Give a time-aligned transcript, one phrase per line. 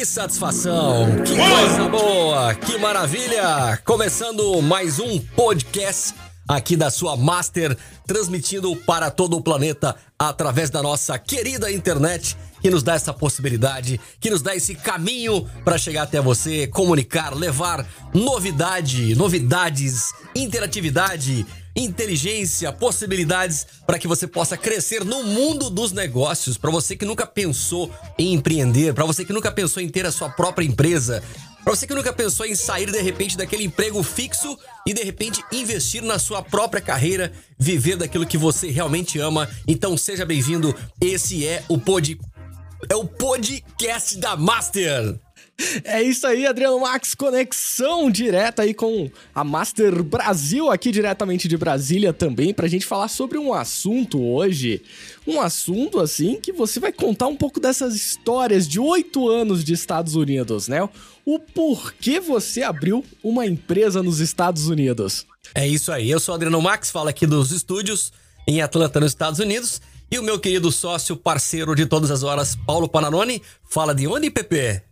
[0.00, 3.78] Que satisfação, que coisa boa, que maravilha!
[3.84, 6.14] Começando mais um podcast
[6.48, 12.70] aqui da sua Master, transmitindo para todo o planeta através da nossa querida internet, que
[12.70, 17.86] nos dá essa possibilidade, que nos dá esse caminho para chegar até você, comunicar, levar
[18.14, 21.44] novidade, novidades, interatividade
[21.84, 26.56] inteligência, possibilidades para que você possa crescer no mundo dos negócios.
[26.56, 30.12] Para você que nunca pensou em empreender, para você que nunca pensou em ter a
[30.12, 31.22] sua própria empresa,
[31.62, 35.44] para você que nunca pensou em sair de repente daquele emprego fixo e de repente
[35.52, 39.48] investir na sua própria carreira, viver daquilo que você realmente ama.
[39.66, 40.74] Então seja bem-vindo.
[41.00, 42.18] Esse é o pod
[42.88, 45.18] é o podcast da Master.
[45.84, 51.56] É isso aí, Adriano Max, conexão direta aí com a Master Brasil, aqui diretamente de
[51.56, 54.82] Brasília também, pra gente falar sobre um assunto hoje.
[55.26, 59.72] Um assunto, assim, que você vai contar um pouco dessas histórias de oito anos de
[59.72, 60.88] Estados Unidos, né?
[61.24, 65.26] O porquê você abriu uma empresa nos Estados Unidos.
[65.54, 68.12] É isso aí, eu sou o Adriano Max, falo aqui dos estúdios
[68.46, 69.80] em Atlanta, nos Estados Unidos.
[70.10, 74.28] E o meu querido sócio, parceiro de todas as horas, Paulo Panarone, fala de onde,
[74.28, 74.89] Pepe?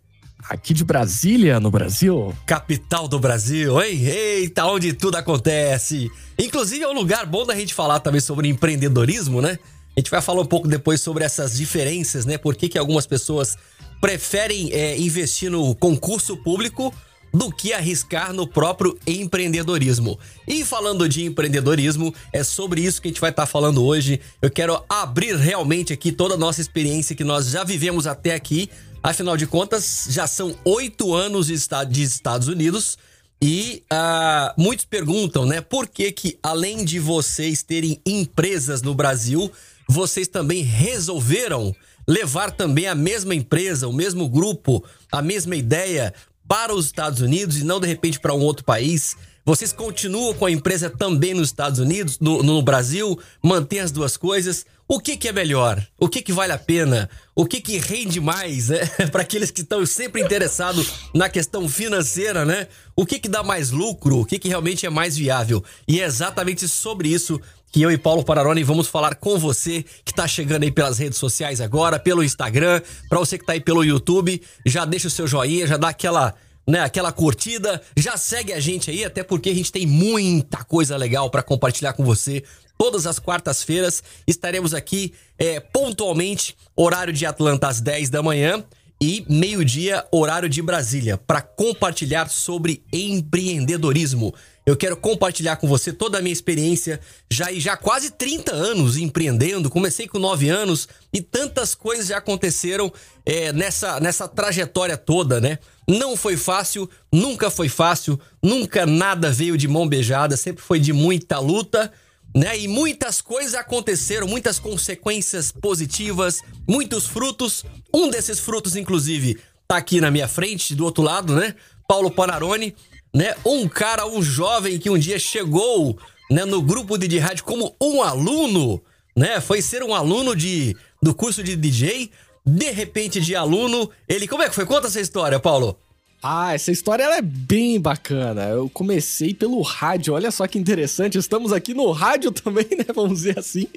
[0.49, 2.35] Aqui de Brasília, no Brasil.
[2.47, 4.03] Capital do Brasil, hein?
[4.03, 6.11] Eita, onde tudo acontece.
[6.39, 9.59] Inclusive é um lugar bom da gente falar também sobre empreendedorismo, né?
[9.95, 12.39] A gente vai falar um pouco depois sobre essas diferenças, né?
[12.39, 13.59] Por que, que algumas pessoas
[14.01, 16.95] preferem é, investir no concurso público
[17.33, 20.19] do que arriscar no próprio empreendedorismo.
[20.47, 24.21] E falando de empreendedorismo, é sobre isso que a gente vai estar tá falando hoje.
[24.41, 28.71] Eu quero abrir realmente aqui toda a nossa experiência que nós já vivemos até aqui
[29.03, 32.99] Afinal de contas, já são oito anos de Estados Unidos
[33.41, 39.51] e uh, muitos perguntam, né, por que que além de vocês terem empresas no Brasil,
[39.89, 41.75] vocês também resolveram
[42.07, 46.13] levar também a mesma empresa, o mesmo grupo, a mesma ideia
[46.49, 49.17] para os Estados Unidos e não de repente para um outro país?
[49.49, 54.15] Vocês continuam com a empresa também nos Estados Unidos, no, no Brasil, mantém as duas
[54.15, 54.67] coisas?
[54.87, 55.83] O que, que é melhor?
[55.99, 57.09] O que, que vale a pena?
[57.35, 58.81] O que, que rende mais, né?
[59.11, 62.69] Para aqueles que estão sempre interessados na questão financeira, né?
[62.95, 64.19] O que, que dá mais lucro?
[64.19, 65.65] O que, que realmente é mais viável?
[65.89, 67.41] E é exatamente sobre isso
[67.73, 71.17] que eu e Paulo Pararoni vamos falar com você que está chegando aí pelas redes
[71.17, 75.27] sociais agora, pelo Instagram, para você que está aí pelo YouTube, já deixa o seu
[75.27, 76.35] joinha, já dá aquela
[76.69, 80.99] né, aquela curtida, já segue a gente aí, até porque a gente tem muita coisa
[80.99, 82.45] legal para compartilhar com você.
[82.77, 88.63] Todas as quartas-feiras estaremos aqui é, pontualmente, horário de Atlanta às 10 da manhã
[89.01, 94.35] e meio-dia, horário de Brasília, para compartilhar sobre empreendedorismo.
[94.67, 97.01] Eu quero compartilhar com você toda a minha experiência,
[97.31, 99.71] já já quase 30 anos empreendendo.
[99.71, 102.93] Comecei com 9 anos e tantas coisas já aconteceram
[103.25, 105.59] é, nessa, nessa trajetória toda, né?
[105.89, 110.93] Não foi fácil, nunca foi fácil, nunca nada veio de mão beijada, sempre foi de
[110.93, 111.91] muita luta,
[112.37, 112.59] né?
[112.59, 117.65] E muitas coisas aconteceram, muitas consequências positivas, muitos frutos.
[117.93, 121.55] Um desses frutos, inclusive, tá aqui na minha frente, do outro lado, né?
[121.89, 122.75] Paulo Panarone,
[123.15, 123.35] né?
[123.47, 125.99] Um cara, um jovem que um dia chegou,
[126.31, 128.83] né, no grupo de, rádio como um aluno,
[129.17, 129.41] né?
[129.41, 132.11] Foi ser um aluno de do curso de DJ,
[132.49, 134.65] de repente de aluno, ele como é que foi?
[134.65, 135.79] Conta essa história, Paulo.
[136.21, 138.49] Ah, essa história é bem bacana.
[138.49, 141.17] Eu comecei pelo rádio, olha só que interessante.
[141.17, 142.87] Estamos aqui no rádio também, né?
[142.93, 143.69] Vamos dizer assim.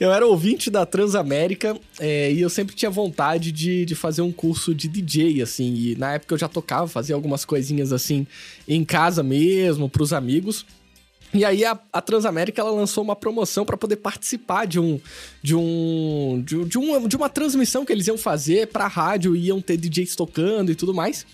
[0.00, 4.32] Eu era ouvinte da Transamérica é, e eu sempre tinha vontade de, de fazer um
[4.32, 5.72] curso de DJ, assim.
[5.72, 8.26] E na época eu já tocava, fazia algumas coisinhas assim
[8.66, 10.66] em casa mesmo, pros amigos.
[11.32, 14.98] E aí a, a, Transamérica ela lançou uma promoção para poder participar de um
[15.42, 19.60] de um de, de, uma, de uma transmissão que eles iam fazer para rádio, iam
[19.60, 21.26] ter DJs tocando e tudo mais.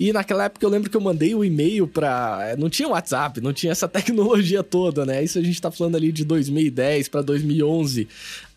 [0.00, 3.40] E naquela época eu lembro que eu mandei o um e-mail para não tinha WhatsApp,
[3.40, 5.22] não tinha essa tecnologia toda, né?
[5.22, 8.08] Isso a gente tá falando ali de 2010 para 2011.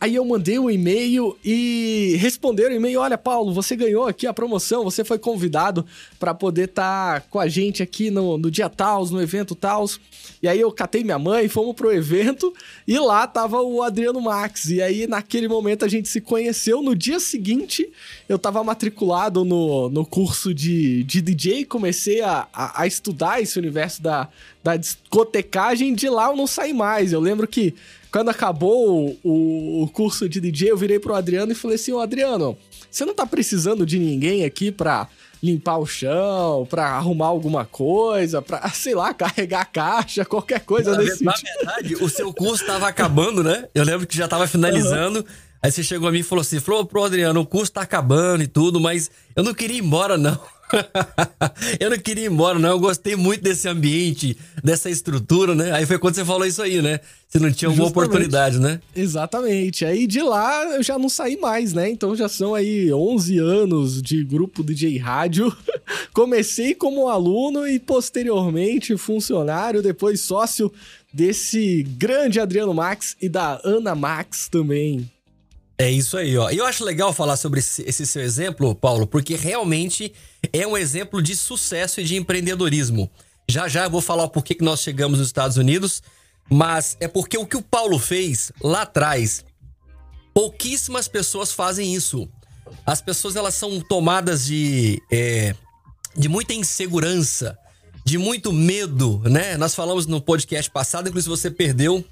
[0.05, 4.33] Aí eu mandei um e-mail e responderam o e-mail: Olha, Paulo, você ganhou aqui a
[4.33, 5.83] promoção, você foi convidado
[6.19, 9.99] para poder estar tá com a gente aqui no, no dia Taos, no evento Taos.
[10.43, 12.53] E aí eu catei minha mãe, fomos pro evento
[12.87, 14.65] e lá tava o Adriano Max.
[14.69, 16.83] E aí naquele momento a gente se conheceu.
[16.83, 17.91] No dia seguinte
[18.29, 23.57] eu tava matriculado no, no curso de, de DJ, comecei a, a, a estudar esse
[23.57, 24.29] universo da,
[24.65, 25.93] da discotecagem.
[25.93, 27.13] De lá eu não saí mais.
[27.13, 27.75] Eu lembro que
[28.11, 31.99] quando acabou o, o curso de DJ, eu virei pro Adriano e falei assim: Ô
[31.99, 32.57] Adriano,
[32.89, 35.07] você não tá precisando de ninguém aqui pra
[35.43, 40.93] limpar o chão, pra arrumar alguma coisa, pra, sei lá, carregar a caixa, qualquer coisa
[40.93, 41.45] na nesse sentido.
[41.63, 43.67] Na verdade, o seu curso tava acabando, né?
[43.75, 45.19] Eu lembro que já tava finalizando.
[45.19, 45.25] Uhum.
[45.61, 48.41] Aí você chegou a mim e falou assim: falou, pro Adriano, o curso tá acabando
[48.41, 50.39] e tudo, mas eu não queria ir embora, não.
[51.79, 52.69] eu não queria ir embora, não.
[52.69, 55.71] Eu gostei muito desse ambiente, dessa estrutura, né?
[55.71, 56.99] Aí foi quando você falou isso aí, né?
[57.27, 58.79] Você não tinha alguma oportunidade, né?
[58.95, 59.83] Exatamente.
[59.83, 61.89] Aí de lá eu já não saí mais, né?
[61.89, 65.55] Então já são aí 11 anos de grupo DJ Rádio.
[66.13, 70.71] Comecei como aluno e posteriormente funcionário, depois sócio
[71.13, 75.09] desse grande Adriano Max e da Ana Max também.
[75.77, 76.49] É isso aí, ó.
[76.49, 80.13] E eu acho legal falar sobre esse seu exemplo, Paulo, porque realmente
[80.53, 83.11] é um exemplo de sucesso e de empreendedorismo.
[83.47, 86.01] Já já eu vou falar por que nós chegamos nos Estados Unidos,
[86.49, 89.43] mas é porque o que o Paulo fez lá atrás,
[90.33, 92.27] pouquíssimas pessoas fazem isso.
[92.85, 95.53] As pessoas elas são tomadas de, é,
[96.15, 97.57] de muita insegurança,
[98.05, 99.57] de muito medo, né?
[99.57, 102.03] Nós falamos no podcast passado, inclusive se você perdeu,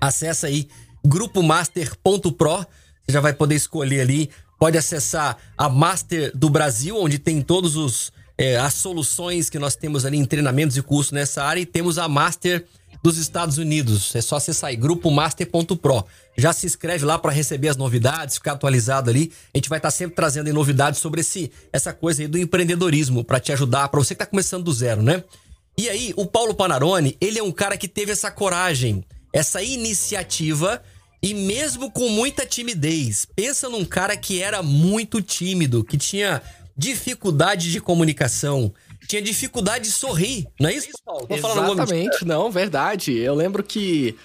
[0.00, 0.68] acessa aí
[1.04, 2.66] grupomaster.pro
[3.06, 4.30] você já vai poder escolher ali.
[4.58, 9.76] Pode acessar a Master do Brasil, onde tem todos os é, as soluções que nós
[9.76, 11.60] temos ali em treinamentos e cursos nessa área.
[11.60, 12.64] E temos a Master
[13.02, 14.14] dos Estados Unidos.
[14.14, 16.04] É só acessar aí, grupomaster.pro.
[16.36, 19.32] Já se inscreve lá para receber as novidades, ficar atualizado ali.
[19.52, 23.24] A gente vai estar tá sempre trazendo novidades sobre esse, essa coisa aí do empreendedorismo
[23.24, 25.22] para te ajudar, para você que está começando do zero, né?
[25.76, 30.82] E aí, o Paulo Panarone, ele é um cara que teve essa coragem, essa iniciativa
[31.22, 36.42] e mesmo com muita timidez, pensa num cara que era muito tímido, que tinha
[36.76, 38.72] dificuldade de comunicação,
[39.06, 41.26] tinha dificuldade de sorrir, não é isso, Paulo?
[41.28, 43.16] Exatamente, não, verdade.
[43.18, 44.16] Eu lembro que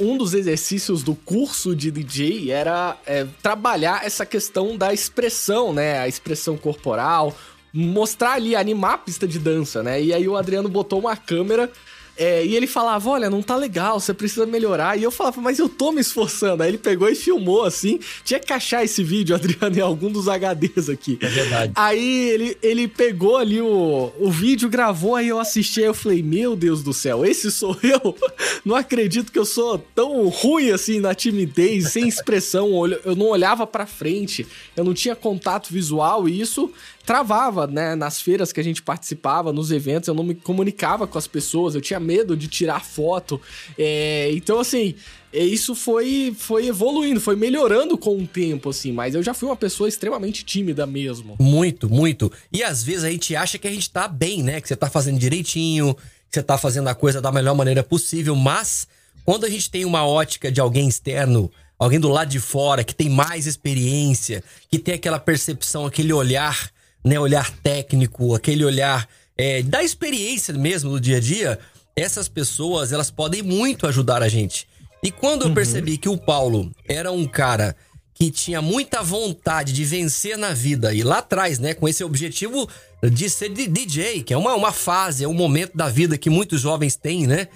[0.00, 5.98] um dos exercícios do curso de DJ era é, trabalhar essa questão da expressão, né?
[5.98, 7.36] A expressão corporal,
[7.72, 10.00] mostrar ali, animar a pista de dança, né?
[10.00, 11.70] E aí o Adriano botou uma câmera
[12.18, 14.98] é, e ele falava: Olha, não tá legal, você precisa melhorar.
[14.98, 16.64] E eu falava: Mas eu tô me esforçando.
[16.64, 18.00] Aí ele pegou e filmou assim.
[18.24, 21.16] Tinha que achar esse vídeo, Adriano, em algum dos HDs aqui.
[21.22, 21.72] É verdade.
[21.76, 25.14] Aí ele, ele pegou ali o, o vídeo, gravou.
[25.14, 25.80] Aí eu assisti.
[25.80, 28.16] Aí eu falei: Meu Deus do céu, esse sou eu.
[28.64, 32.68] Não acredito que eu sou tão ruim assim na timidez, sem expressão.
[33.04, 34.44] Eu não olhava pra frente,
[34.76, 36.28] eu não tinha contato visual.
[36.28, 36.68] E isso
[37.08, 37.94] travava, né?
[37.94, 41.74] Nas feiras que a gente participava, nos eventos, eu não me comunicava com as pessoas,
[41.74, 43.40] eu tinha medo de tirar foto.
[43.78, 44.94] É, então, assim,
[45.32, 49.48] é, isso foi, foi evoluindo, foi melhorando com o tempo, assim, mas eu já fui
[49.48, 51.34] uma pessoa extremamente tímida mesmo.
[51.40, 52.30] Muito, muito.
[52.52, 54.60] E às vezes a gente acha que a gente tá bem, né?
[54.60, 58.36] Que você tá fazendo direitinho, que você tá fazendo a coisa da melhor maneira possível,
[58.36, 58.86] mas
[59.24, 62.94] quando a gente tem uma ótica de alguém externo, alguém do lado de fora, que
[62.94, 66.70] tem mais experiência, que tem aquela percepção, aquele olhar
[67.04, 71.58] né, olhar técnico, aquele olhar é, da experiência mesmo do dia a dia,
[71.96, 74.66] essas pessoas elas podem muito ajudar a gente.
[75.02, 75.54] E quando eu uhum.
[75.54, 77.76] percebi que o Paulo era um cara
[78.14, 82.68] que tinha muita vontade de vencer na vida e lá atrás, né, com esse objetivo
[83.00, 86.60] de ser DJ, que é uma, uma fase, é um momento da vida que muitos
[86.60, 87.46] jovens têm, né?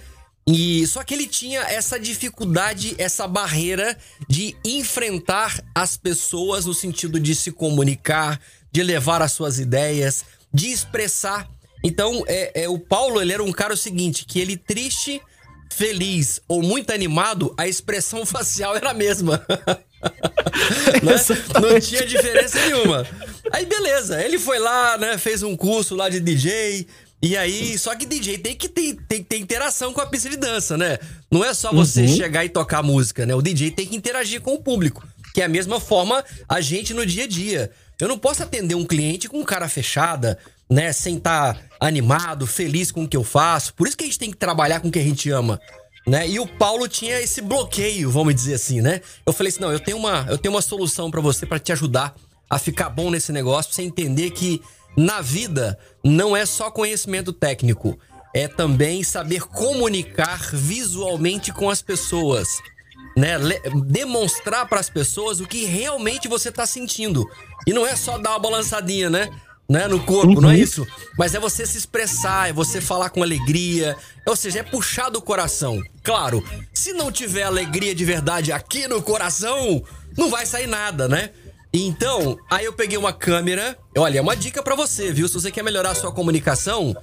[0.47, 3.97] E só que ele tinha essa dificuldade, essa barreira
[4.27, 8.39] de enfrentar as pessoas no sentido de se comunicar,
[8.73, 11.47] de levar as suas ideias, de expressar.
[11.83, 15.21] Então, é, é o Paulo, ele era um cara o seguinte, que ele triste,
[15.71, 19.45] feliz ou muito animado, a expressão facial era a mesma.
[21.01, 21.13] né?
[21.61, 23.07] Não tinha diferença nenhuma.
[23.51, 26.87] Aí beleza, ele foi lá, né, fez um curso lá de DJ,
[27.21, 30.35] e aí, só que DJ tem que ter, tem, ter interação com a pista de
[30.35, 30.99] dança, né?
[31.31, 32.17] Não é só você uhum.
[32.17, 33.33] chegar e tocar música, né?
[33.33, 35.07] O DJ tem que interagir com o público.
[35.33, 37.71] Que é a mesma forma a gente no dia a dia.
[37.99, 40.37] Eu não posso atender um cliente com cara fechada,
[40.69, 40.91] né?
[40.91, 43.73] Sem estar tá animado, feliz com o que eu faço.
[43.73, 45.59] Por isso que a gente tem que trabalhar com o que a gente ama.
[46.05, 46.27] Né?
[46.27, 48.99] E o Paulo tinha esse bloqueio, vamos dizer assim, né?
[49.25, 51.71] Eu falei assim: não, eu tenho uma, eu tenho uma solução para você para te
[51.71, 52.13] ajudar
[52.49, 54.61] a ficar bom nesse negócio, pra você entender que
[54.97, 57.97] na vida não é só conhecimento técnico,
[58.33, 62.47] é também saber comunicar visualmente com as pessoas
[63.15, 63.37] né,
[63.85, 67.29] demonstrar para as pessoas o que realmente você tá sentindo.
[67.65, 69.29] E não é só dar uma balançadinha, né?
[69.69, 70.41] Né, no corpo, uhum.
[70.41, 70.59] não é uhum.
[70.59, 70.85] isso?
[71.17, 73.95] Mas é você se expressar, é você falar com alegria,
[74.27, 75.81] ou seja, é puxar do coração.
[76.03, 76.43] Claro,
[76.73, 79.81] se não tiver alegria de verdade aqui no coração,
[80.17, 81.29] não vai sair nada, né?
[81.73, 83.75] Então, aí eu peguei uma câmera.
[83.97, 85.27] Olha, é uma dica para você, viu?
[85.27, 86.95] Se você quer melhorar a sua comunicação,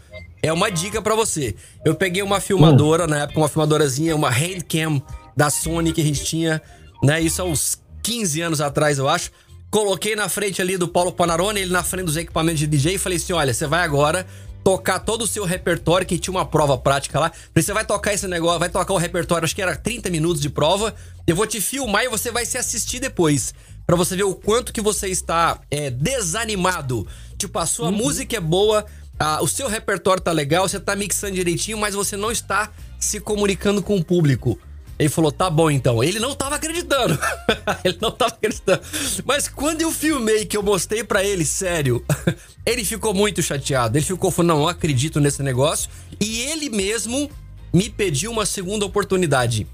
[0.42, 1.56] é uma dica para você.
[1.84, 5.02] Eu peguei uma filmadora, na época, uma filmadorazinha, uma handcam
[5.36, 6.62] da Sony que a gente tinha,
[7.02, 7.20] né?
[7.20, 9.30] Isso há uns 15 anos atrás, eu acho.
[9.70, 12.98] Coloquei na frente ali do Paulo Panarone, ele na frente dos equipamentos de DJ e
[12.98, 14.26] falei assim: olha, você vai agora
[14.62, 17.32] tocar todo o seu repertório, que tinha uma prova prática lá.
[17.54, 20.50] Você vai tocar esse negócio, vai tocar o repertório, acho que era 30 minutos de
[20.50, 20.94] prova.
[21.26, 23.54] Eu vou te filmar e você vai se assistir depois.
[23.86, 27.06] para você ver o quanto que você está é, desanimado.
[27.38, 27.96] Tipo, a sua uhum.
[27.96, 28.84] música é boa,
[29.18, 33.20] a, o seu repertório tá legal, você tá mixando direitinho, mas você não está se
[33.20, 34.58] comunicando com o público.
[35.00, 36.04] Ele falou, tá bom então.
[36.04, 37.18] Ele não tava acreditando.
[37.82, 38.82] ele não tava acreditando.
[39.24, 42.04] Mas quando eu filmei, que eu mostrei para ele, sério,
[42.66, 43.96] ele ficou muito chateado.
[43.96, 45.90] Ele ficou não, não acredito nesse negócio.
[46.20, 47.30] E ele mesmo
[47.72, 49.66] me pediu uma segunda oportunidade.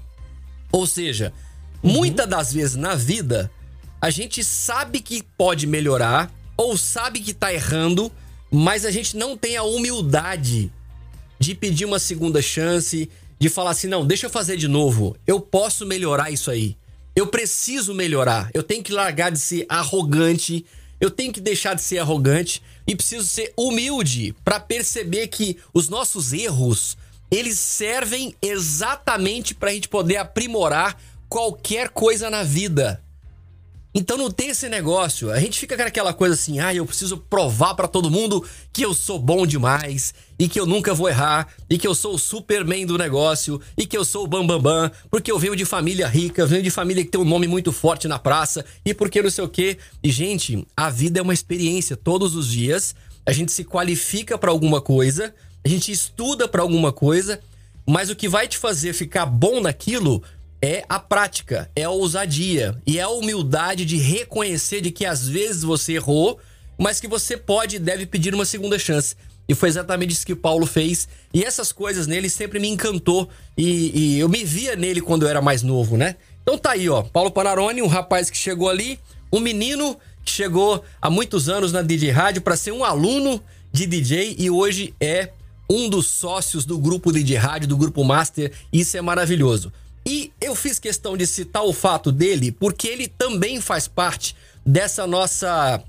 [0.71, 1.33] Ou seja,
[1.83, 1.91] uhum.
[1.91, 3.51] muitas das vezes na vida,
[3.99, 8.09] a gente sabe que pode melhorar, ou sabe que tá errando,
[8.49, 10.71] mas a gente não tem a humildade
[11.37, 15.15] de pedir uma segunda chance, de falar assim: não, deixa eu fazer de novo.
[15.25, 16.77] Eu posso melhorar isso aí.
[17.15, 18.49] Eu preciso melhorar.
[18.53, 20.65] Eu tenho que largar de ser arrogante.
[20.99, 25.89] Eu tenho que deixar de ser arrogante e preciso ser humilde para perceber que os
[25.89, 26.97] nossos erros
[27.29, 33.03] eles servem exatamente para a gente poder aprimorar qualquer coisa na vida.
[33.93, 35.31] Então não tem esse negócio.
[35.31, 38.83] A gente fica com aquela coisa assim: ah, eu preciso provar para todo mundo que
[38.83, 42.19] eu sou bom demais e que eu nunca vou errar e que eu sou o
[42.19, 45.65] Superman do negócio e que eu sou o Bambambam, bam, bam, porque eu venho de
[45.65, 49.21] família rica, venho de família que tem um nome muito forte na praça e porque
[49.21, 49.77] não sei o quê.
[50.03, 51.97] E, gente, a vida é uma experiência.
[51.97, 52.93] Todos os dias
[53.25, 55.33] a gente se qualifica para alguma coisa,
[55.65, 57.41] a gente estuda para alguma coisa,
[57.85, 60.23] mas o que vai te fazer ficar bom naquilo
[60.61, 65.27] é a prática, é a ousadia e é a humildade de reconhecer de que às
[65.27, 66.39] vezes você errou,
[66.77, 69.15] mas que você pode e deve pedir uma segunda chance.
[69.47, 71.07] E foi exatamente isso que Paulo fez.
[71.33, 73.29] E essas coisas nele sempre me encantou.
[73.57, 76.15] E, e, eu me via nele quando eu era mais novo, né?
[76.41, 77.01] Então tá aí, ó.
[77.01, 78.99] Paulo Panarone, um rapaz que chegou ali,
[79.31, 83.85] um menino que chegou há muitos anos na DJ Rádio para ser um aluno de
[83.85, 85.29] DJ e hoje é
[85.69, 88.51] um dos sócios do grupo DJ Rádio, do grupo Master.
[88.71, 89.71] Isso é maravilhoso.
[90.07, 95.05] E eu fiz questão de citar o fato dele porque ele também faz parte dessa
[95.05, 95.83] nossa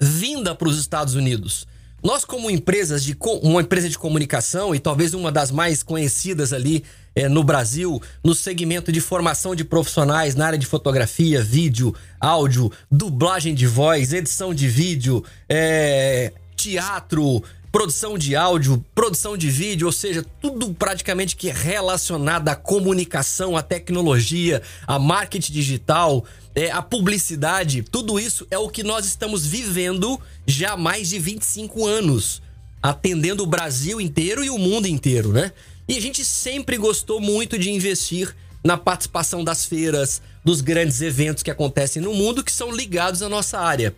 [0.00, 1.64] vinda para os Estados Unidos.
[2.02, 6.82] Nós, como empresas de uma empresa de comunicação e talvez uma das mais conhecidas ali
[7.14, 12.72] é, no Brasil, no segmento de formação de profissionais na área de fotografia, vídeo, áudio,
[12.90, 19.92] dublagem de voz, edição de vídeo, é, teatro, produção de áudio, produção de vídeo, ou
[19.92, 26.22] seja, tudo praticamente que é relacionado à comunicação, à tecnologia, a marketing digital,
[26.54, 31.18] é, a publicidade, tudo isso é o que nós estamos vivendo já há mais de
[31.18, 32.42] 25 anos,
[32.82, 35.50] atendendo o Brasil inteiro e o mundo inteiro, né?
[35.88, 41.42] E a gente sempre gostou muito de investir na participação das feiras, dos grandes eventos
[41.42, 43.94] que acontecem no mundo que são ligados à nossa área.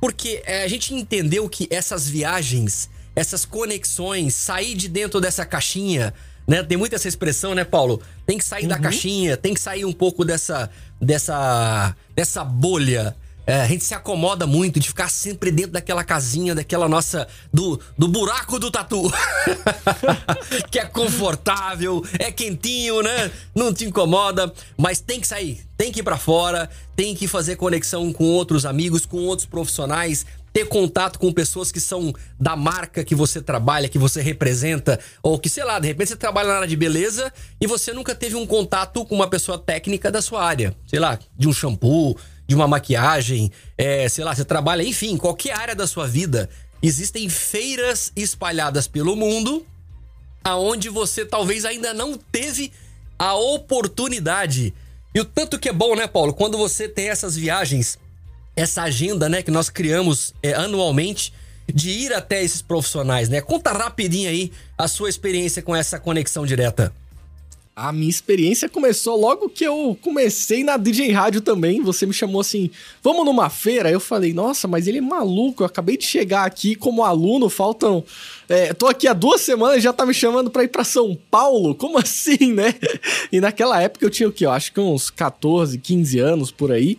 [0.00, 6.14] Porque é, a gente entendeu que essas viagens essas conexões, sair de dentro dessa caixinha,
[6.46, 6.62] né?
[6.62, 8.00] Tem muita essa expressão, né, Paulo?
[8.24, 8.68] Tem que sair uhum.
[8.68, 10.70] da caixinha, tem que sair um pouco dessa
[11.00, 13.16] dessa dessa bolha.
[13.44, 17.26] É, a gente se acomoda muito de ficar sempre dentro daquela casinha, daquela nossa.
[17.52, 19.10] do, do buraco do tatu.
[20.70, 23.30] que é confortável, é quentinho, né?
[23.54, 27.56] Não te incomoda, mas tem que sair, tem que ir para fora, tem que fazer
[27.56, 30.26] conexão com outros amigos, com outros profissionais,
[30.58, 35.38] ter contato com pessoas que são da marca que você trabalha, que você representa, ou
[35.38, 38.34] que, sei lá, de repente você trabalha na área de beleza e você nunca teve
[38.34, 42.16] um contato com uma pessoa técnica da sua área, sei lá, de um shampoo,
[42.48, 46.50] de uma maquiagem, é, sei lá, você trabalha, enfim, qualquer área da sua vida.
[46.82, 49.64] Existem feiras espalhadas pelo mundo
[50.42, 52.72] aonde você talvez ainda não teve
[53.16, 54.74] a oportunidade.
[55.14, 57.96] E o tanto que é bom, né, Paulo, quando você tem essas viagens
[58.58, 61.32] essa agenda, né, que nós criamos é, anualmente
[61.72, 63.40] de ir até esses profissionais, né?
[63.40, 66.92] Conta rapidinho aí a sua experiência com essa conexão direta.
[67.76, 71.80] A minha experiência começou logo que eu comecei na DJ Rádio também.
[71.82, 72.68] Você me chamou assim,
[73.00, 73.88] vamos numa feira?
[73.88, 75.62] Eu falei, nossa, mas ele é maluco.
[75.62, 78.02] Eu acabei de chegar aqui como aluno, faltam.
[78.48, 81.72] É, tô aqui há duas semanas já tá me chamando pra ir pra São Paulo?
[81.76, 82.74] Como assim, né?
[83.30, 84.46] E naquela época eu tinha o quê?
[84.46, 86.98] Eu acho que uns 14, 15 anos por aí.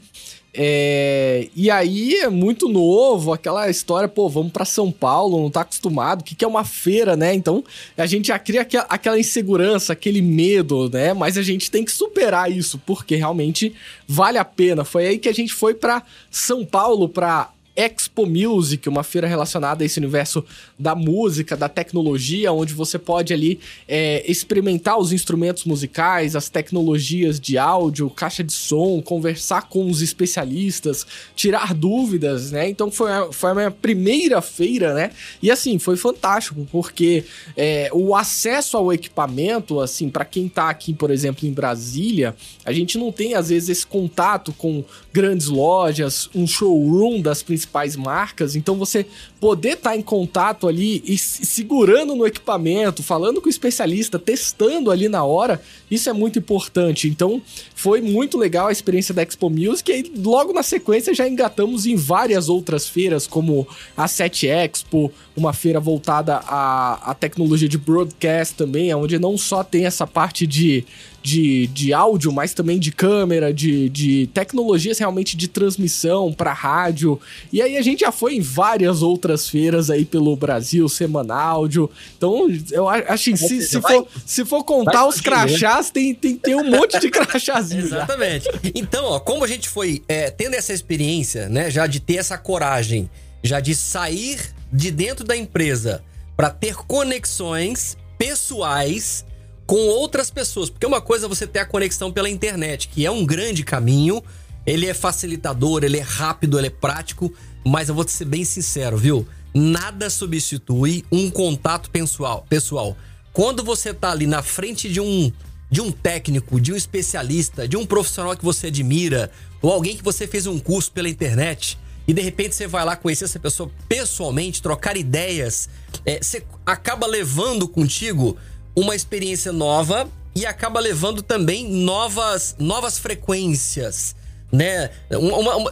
[0.51, 5.61] É, e aí é muito novo, aquela história, pô, vamos para São Paulo, não tá
[5.61, 7.33] acostumado, o que, que é uma feira, né?
[7.33, 7.63] Então
[7.95, 11.13] a gente já cria aquela insegurança, aquele medo, né?
[11.13, 13.73] Mas a gente tem que superar isso, porque realmente
[14.07, 14.83] vale a pena.
[14.83, 16.01] Foi aí que a gente foi para
[16.31, 20.43] São Paulo, para Expo Music, uma feira relacionada a esse universo
[20.77, 23.57] da música, da tecnologia, onde você pode ali
[23.87, 30.01] é, experimentar os instrumentos musicais, as tecnologias de áudio, caixa de som, conversar com os
[30.01, 31.07] especialistas,
[31.37, 32.67] tirar dúvidas, né?
[32.67, 35.11] Então foi a, foi a minha primeira feira, né?
[35.41, 37.23] E assim, foi fantástico, porque
[37.55, 42.73] é, o acesso ao equipamento, assim, para quem tá aqui, por exemplo, em Brasília, a
[42.73, 44.83] gente não tem às vezes esse contato com
[45.13, 49.05] grandes lojas, um showroom das principais marcas, então você
[49.39, 54.91] poder estar tá em contato ali e segurando no equipamento, falando com o especialista, testando
[54.91, 57.07] ali na hora, isso é muito importante.
[57.07, 57.41] Então,
[57.73, 61.95] foi muito legal a experiência da Expo Music e logo na sequência já engatamos em
[61.95, 68.55] várias outras feiras, como a 7 Expo, uma feira voltada à, à tecnologia de broadcast
[68.55, 70.85] também, onde não só tem essa parte de
[71.21, 77.19] de, de áudio, mas também de câmera, de, de tecnologias realmente de transmissão para rádio.
[77.51, 81.89] E aí a gente já foi em várias outras feiras aí pelo Brasil, Semana Áudio.
[82.17, 85.23] Então, eu acho que se, se, for, se for contar os né?
[85.23, 87.85] crachás, tem, tem ter um monte de crachazinho.
[87.85, 88.47] Exatamente.
[88.73, 92.37] Então, ó, como a gente foi é, tendo essa experiência, né, já de ter essa
[92.37, 93.09] coragem,
[93.43, 94.39] já de sair
[94.71, 96.03] de dentro da empresa
[96.35, 99.25] para ter conexões pessoais
[99.69, 100.67] com outras pessoas.
[100.67, 104.23] Porque uma coisa é você ter a conexão pela internet, que é um grande caminho,
[104.65, 107.31] ele é facilitador, ele é rápido, ele é prático,
[107.63, 109.27] mas eu vou te ser bem sincero, viu?
[109.53, 112.47] Nada substitui um contato pessoal.
[112.49, 112.97] pessoal.
[113.31, 115.31] Quando você tá ali na frente de um
[115.69, 119.29] de um técnico, de um especialista, de um profissional que você admira,
[119.61, 122.95] ou alguém que você fez um curso pela internet, e de repente você vai lá
[122.95, 125.69] conhecer essa pessoa pessoalmente, trocar ideias,
[126.03, 128.35] é, você acaba levando contigo
[128.75, 134.15] uma experiência nova e acaba levando também novas, novas frequências,
[134.51, 134.89] né?
[135.11, 135.71] Uma, uma,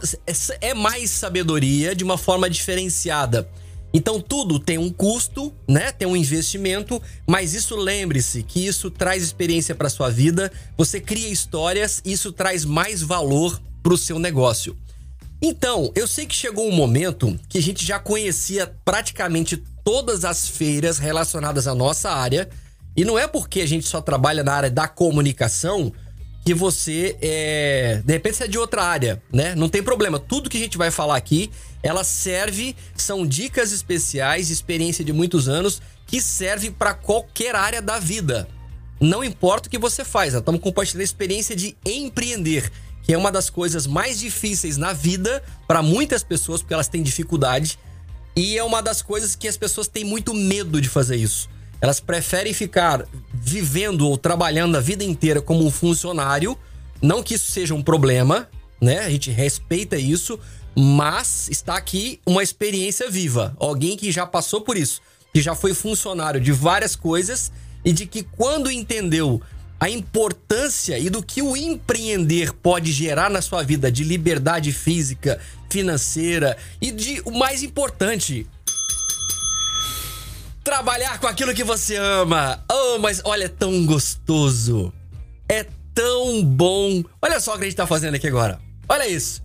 [0.60, 3.48] é mais sabedoria de uma forma diferenciada.
[3.92, 5.92] Então tudo tem um custo, né?
[5.92, 11.28] Tem um investimento, mas isso lembre-se que isso traz experiência para sua vida, você cria
[11.28, 14.76] histórias, isso traz mais valor para o seu negócio.
[15.40, 20.48] Então, eu sei que chegou um momento que a gente já conhecia praticamente todas as
[20.48, 22.48] feiras relacionadas à nossa área,
[22.98, 25.92] e não é porque a gente só trabalha na área da comunicação
[26.44, 28.02] que você é.
[28.04, 29.54] De repente você é de outra área, né?
[29.54, 30.18] Não tem problema.
[30.18, 31.48] Tudo que a gente vai falar aqui,
[31.80, 38.00] ela serve, são dicas especiais, experiência de muitos anos, que serve para qualquer área da
[38.00, 38.48] vida.
[39.00, 42.68] Não importa o que você faz, nós estamos compartilhando a experiência de empreender,
[43.04, 47.04] que é uma das coisas mais difíceis na vida para muitas pessoas, porque elas têm
[47.04, 47.78] dificuldade.
[48.34, 51.48] E é uma das coisas que as pessoas têm muito medo de fazer isso.
[51.80, 56.58] Elas preferem ficar vivendo ou trabalhando a vida inteira como um funcionário.
[57.00, 58.48] Não que isso seja um problema,
[58.80, 59.00] né?
[59.00, 60.38] A gente respeita isso,
[60.76, 63.54] mas está aqui uma experiência viva.
[63.58, 65.00] Alguém que já passou por isso,
[65.32, 67.52] que já foi funcionário de várias coisas
[67.84, 69.40] e de que quando entendeu
[69.80, 75.38] a importância e do que o empreender pode gerar na sua vida de liberdade física,
[75.70, 78.46] financeira e de o mais importante,
[80.68, 82.62] trabalhar com aquilo que você ama.
[82.70, 84.92] Oh, mas olha, é tão gostoso.
[85.48, 87.02] É tão bom.
[87.22, 88.60] Olha só o que a gente tá fazendo aqui agora.
[88.86, 89.42] Olha isso.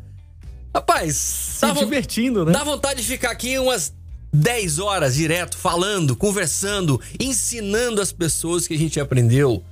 [0.75, 2.51] Rapaz, se dá divertindo, né?
[2.51, 3.93] Dá vontade de ficar aqui umas
[4.33, 9.63] 10 horas direto falando, conversando, ensinando as pessoas que a gente aprendeu.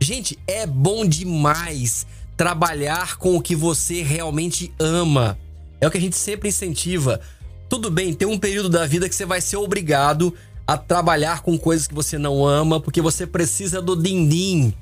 [0.00, 5.38] Gente, é bom demais trabalhar com o que você realmente ama.
[5.80, 7.20] É o que a gente sempre incentiva.
[7.68, 10.34] Tudo bem, tem um período da vida que você vai ser obrigado
[10.68, 14.74] a trabalhar com coisas que você não ama, porque você precisa do din-din.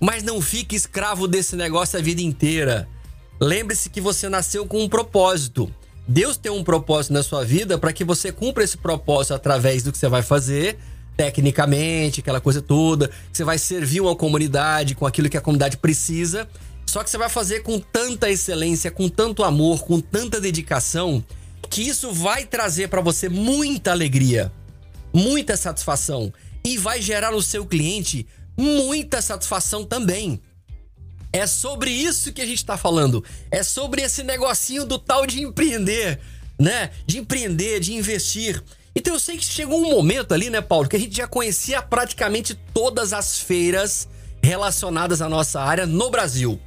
[0.00, 2.88] Mas não fique escravo desse negócio a vida inteira.
[3.40, 5.72] Lembre-se que você nasceu com um propósito.
[6.08, 9.92] Deus tem um propósito na sua vida para que você cumpra esse propósito através do
[9.92, 10.76] que você vai fazer,
[11.16, 13.08] tecnicamente, aquela coisa toda.
[13.32, 16.48] Você vai servir uma comunidade com aquilo que a comunidade precisa.
[16.84, 21.22] Só que você vai fazer com tanta excelência, com tanto amor, com tanta dedicação,
[21.70, 24.50] que isso vai trazer para você muita alegria
[25.12, 26.32] muita satisfação
[26.64, 30.40] e vai gerar no seu cliente muita satisfação também.
[31.32, 33.22] É sobre isso que a gente está falando.
[33.50, 36.18] É sobre esse negocinho do tal de empreender,
[36.58, 36.90] né?
[37.06, 38.62] De empreender, de investir.
[38.94, 41.80] Então eu sei que chegou um momento ali, né, Paulo, que a gente já conhecia
[41.80, 44.08] praticamente todas as feiras
[44.42, 46.60] relacionadas à nossa área no Brasil.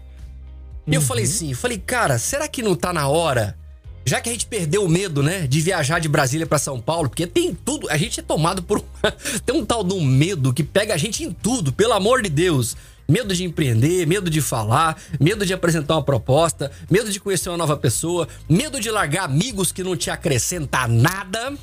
[0.88, 1.32] E eu falei uhum.
[1.32, 3.58] assim, falei, cara, será que não tá na hora
[4.06, 7.10] já que a gente perdeu o medo, né, de viajar de Brasília para São Paulo,
[7.10, 8.84] porque tem tudo, a gente é tomado por
[9.46, 12.30] tem um tal de um medo que pega a gente em tudo, pelo amor de
[12.30, 12.76] Deus.
[13.08, 17.58] medo de empreender, medo de falar, medo de apresentar uma proposta, medo de conhecer uma
[17.58, 21.54] nova pessoa, medo de largar amigos que não te acrescentam nada,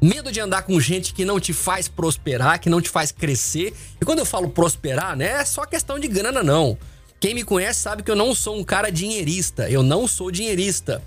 [0.00, 3.72] medo de andar com gente que não te faz prosperar, que não te faz crescer.
[4.00, 6.76] E quando eu falo prosperar, né, é só questão de grana não.
[7.18, 11.00] Quem me conhece sabe que eu não sou um cara dinheirista, eu não sou dinheirista.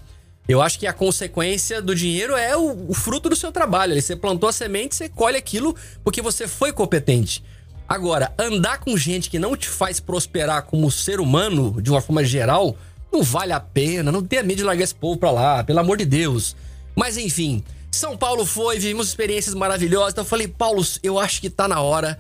[0.48, 4.00] Eu acho que a consequência do dinheiro é o, o fruto do seu trabalho.
[4.00, 7.44] Você plantou a semente, você colhe aquilo porque você foi competente.
[7.88, 12.24] Agora, andar com gente que não te faz prosperar como ser humano, de uma forma
[12.24, 12.76] geral,
[13.12, 14.12] não vale a pena.
[14.12, 16.56] Não tenha medo de largar esse povo pra lá, pelo amor de Deus.
[16.96, 20.14] Mas enfim, São Paulo foi, vivemos experiências maravilhosas.
[20.14, 22.20] Então eu falei, Paulo, eu acho que tá na hora,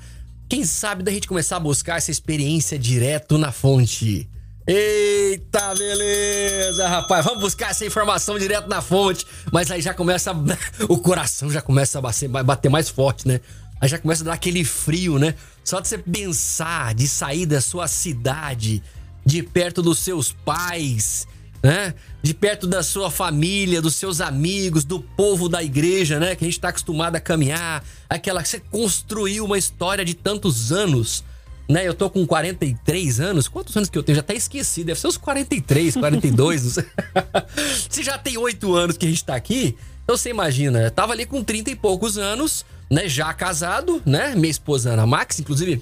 [0.49, 4.27] quem sabe, da gente começar a buscar essa experiência direto na fonte.
[4.67, 7.23] Eita, beleza, rapaz.
[7.23, 9.25] Vamos buscar essa informação direto na fonte.
[9.51, 10.31] Mas aí já começa.
[10.89, 13.41] O coração já começa a bater, mais forte, né?
[13.79, 15.35] Aí já começa a dar aquele frio, né?
[15.63, 18.81] Só de você pensar de sair da sua cidade,
[19.23, 21.27] de perto dos seus pais,
[21.61, 21.93] né?
[22.23, 26.35] De perto da sua família, dos seus amigos, do povo da igreja, né?
[26.35, 27.83] Que a gente tá acostumado a caminhar.
[28.09, 31.23] Aquela que você construiu uma história de tantos anos
[31.67, 31.87] né?
[31.87, 33.47] Eu tô com 43 anos.
[33.47, 34.15] Quantos anos que eu tenho?
[34.15, 34.83] Já até esqueci.
[34.83, 36.63] Deve ser uns 43, 42.
[36.63, 36.85] não sei.
[37.89, 41.13] Se já tem 8 anos que a gente tá aqui, então você imagina, eu tava
[41.13, 43.07] ali com 30 e poucos anos, né?
[43.07, 44.35] Já casado, né?
[44.35, 45.81] Minha esposa Ana Max, inclusive.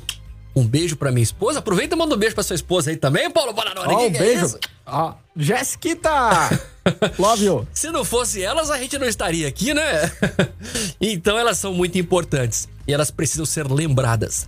[0.56, 1.60] Um beijo pra minha esposa.
[1.60, 3.93] Aproveita e manda um beijo pra sua esposa aí também, Paulo Bananoni.
[3.93, 4.58] Ó, um beijo.
[4.86, 6.62] Ó, é Jéssica!
[7.17, 7.67] Love you.
[7.74, 10.12] Se não fosse elas, a gente não estaria aqui, né?
[11.02, 14.48] então elas são muito importantes e elas precisam ser lembradas.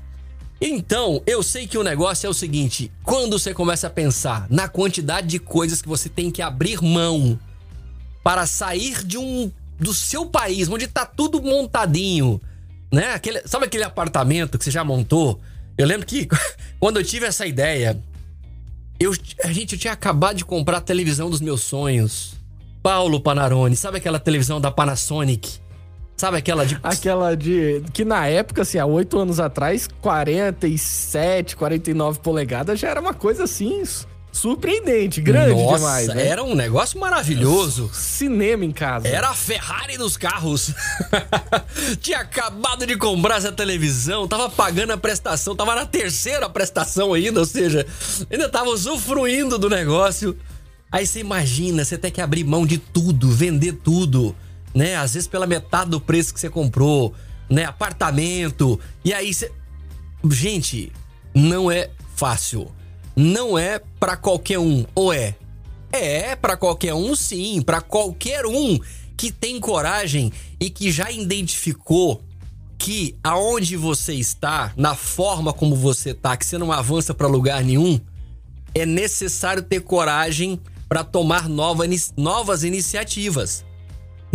[0.60, 4.68] Então, eu sei que o negócio é o seguinte: quando você começa a pensar na
[4.68, 7.39] quantidade de coisas que você tem que abrir mão
[8.24, 12.41] para sair de um do seu país, onde tá tudo montadinho,
[12.91, 13.13] né?
[13.13, 15.39] Aquele, sabe aquele apartamento que você já montou?
[15.78, 16.28] Eu lembro que
[16.80, 18.02] quando eu tive essa ideia,
[19.00, 19.12] eu,
[19.44, 22.36] a gente eu tinha acabado de comprar a televisão dos meus sonhos.
[22.82, 25.60] Paulo Panarone, sabe aquela televisão da Panasonic?
[26.17, 26.80] Sabe aquela de.
[26.82, 27.84] Aquela de.
[27.93, 33.43] Que na época, assim, há oito anos atrás, 47, 49 polegadas já era uma coisa
[33.43, 33.84] assim.
[34.32, 36.08] Surpreendente, grande Nossa, demais.
[36.10, 36.28] Né?
[36.28, 37.89] Era um negócio maravilhoso.
[37.93, 39.08] Cinema em casa.
[39.08, 40.73] Era a Ferrari dos carros.
[42.01, 47.39] Tinha acabado de comprar essa televisão, tava pagando a prestação, tava na terceira prestação ainda,
[47.39, 47.88] ou seja,
[48.30, 50.38] ainda tava usufruindo do negócio.
[50.91, 54.36] Aí você imagina, você tem que abrir mão de tudo, vender tudo
[54.76, 54.98] né?
[54.98, 57.14] Às vezes pela metade do preço que você comprou,
[57.50, 57.64] né?
[57.64, 58.80] Apartamento.
[59.04, 59.52] E aí você.
[60.30, 60.92] Gente,
[61.34, 62.70] não é fácil.
[63.16, 64.86] Não é para qualquer um.
[64.94, 65.36] Ou é?
[65.92, 67.62] É para qualquer um, sim.
[67.62, 68.78] Para qualquer um
[69.16, 72.22] que tem coragem e que já identificou
[72.78, 77.64] que aonde você está, na forma como você tá, que você não avança para lugar
[77.64, 78.00] nenhum,
[78.76, 81.84] é necessário ter coragem para tomar nova,
[82.16, 83.64] novas iniciativas.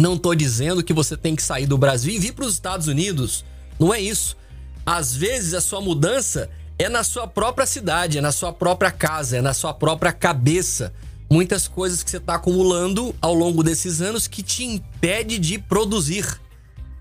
[0.00, 2.86] Não tô dizendo que você tem que sair do Brasil e vir para os Estados
[2.86, 3.44] Unidos.
[3.78, 4.34] Não é isso.
[4.86, 9.36] Às vezes a sua mudança é na sua própria cidade, é na sua própria casa,
[9.36, 10.90] é na sua própria cabeça.
[11.30, 16.40] Muitas coisas que você está acumulando ao longo desses anos que te impede de produzir,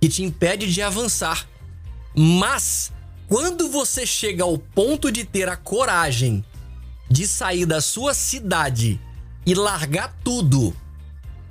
[0.01, 1.47] que te impede de avançar.
[2.13, 2.91] Mas
[3.29, 6.43] quando você chega ao ponto de ter a coragem
[7.09, 8.99] de sair da sua cidade
[9.45, 10.75] e largar tudo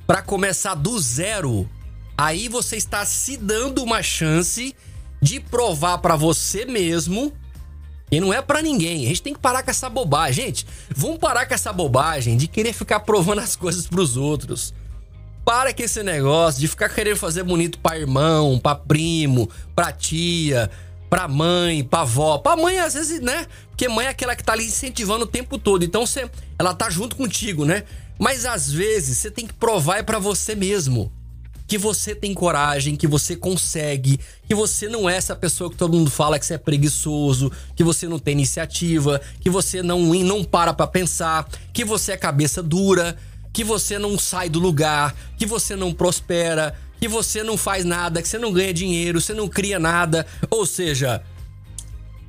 [0.09, 1.69] para começar do zero,
[2.17, 4.75] aí você está se dando uma chance
[5.21, 7.31] de provar para você mesmo
[8.11, 9.05] e não é para ninguém.
[9.05, 10.67] A gente tem que parar com essa bobagem, gente.
[10.97, 14.73] Vamos parar com essa bobagem de querer ficar provando as coisas para os outros.
[15.45, 20.71] Para com esse negócio de ficar querendo fazer bonito para irmão, para primo, para tia,
[21.11, 22.39] para mãe, para avó.
[22.39, 23.47] Para mãe às vezes, né?
[23.69, 25.85] Porque mãe é aquela que tá ali incentivando o tempo todo.
[25.85, 27.85] Então você, ela tá junto contigo, né?
[28.19, 31.13] Mas às vezes você tem que provar para você mesmo
[31.69, 35.93] que você tem coragem, que você consegue, que você não é essa pessoa que todo
[35.93, 40.43] mundo fala que você é preguiçoso, que você não tem iniciativa, que você não não
[40.43, 43.19] para para pensar, que você é cabeça dura,
[43.53, 48.23] que você não sai do lugar, que você não prospera, que você não faz nada,
[48.23, 51.23] que você não ganha dinheiro, você não cria nada, ou seja,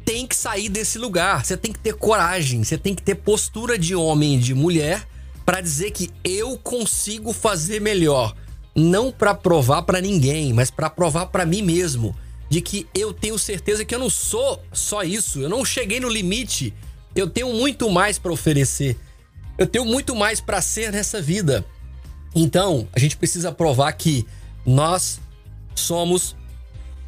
[0.04, 3.80] tem que sair desse lugar, você tem que ter coragem, você tem que ter postura
[3.80, 5.08] de homem e de mulher
[5.50, 8.36] para dizer que eu consigo fazer melhor,
[8.76, 12.16] não para provar para ninguém, mas para provar para mim mesmo
[12.48, 16.08] de que eu tenho certeza que eu não sou só isso, eu não cheguei no
[16.08, 16.72] limite,
[17.16, 18.96] eu tenho muito mais para oferecer.
[19.58, 21.66] Eu tenho muito mais para ser nessa vida.
[22.36, 24.28] Então, a gente precisa provar que
[24.64, 25.20] nós
[25.74, 26.36] somos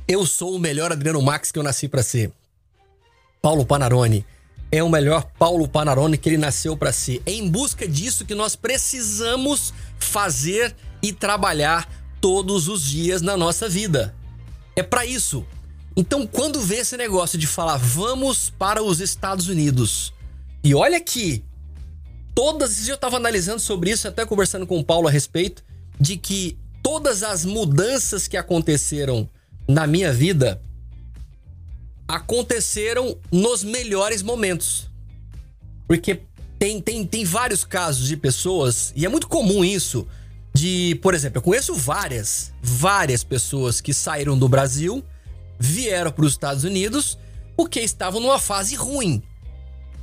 [0.08, 2.32] eu sou o melhor Adriano Max que eu nasci para ser.
[3.40, 4.26] Paulo Panarone
[4.72, 7.22] é o melhor Paulo Panarone que ele nasceu para ser.
[7.26, 11.90] É em busca disso que nós precisamos fazer e trabalhar
[12.22, 14.16] todos os dias na nossa vida.
[14.76, 15.46] É para isso.
[15.96, 20.14] Então, quando vê esse negócio de falar vamos para os Estados Unidos,
[20.64, 21.44] e olha que
[22.34, 25.64] todas, eu estava analisando sobre isso, até conversando com o Paulo a respeito,
[26.00, 29.30] de que todas as mudanças que aconteceram
[29.68, 30.62] na minha vida
[32.12, 34.90] aconteceram nos melhores momentos.
[35.88, 36.22] Porque
[36.60, 40.06] tem, tem, tem vários casos de pessoas, e é muito comum isso,
[40.54, 45.04] de, por exemplo, eu conheço várias, várias pessoas que saíram do Brasil,
[45.58, 47.18] vieram para os Estados Unidos
[47.56, 49.24] porque estavam numa fase ruim.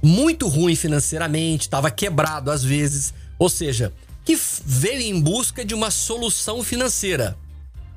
[0.02, 3.92] Muito ruim financeiramente, estava quebrado às vezes, ou seja,
[4.24, 7.36] que veio em busca de uma solução financeira.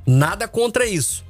[0.06, 1.24] Nada contra isso.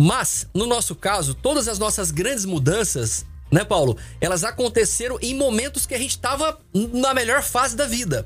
[0.00, 3.96] Mas, no nosso caso, todas as nossas grandes mudanças, né, Paulo?
[4.20, 8.24] Elas aconteceram em momentos que a gente estava na melhor fase da vida.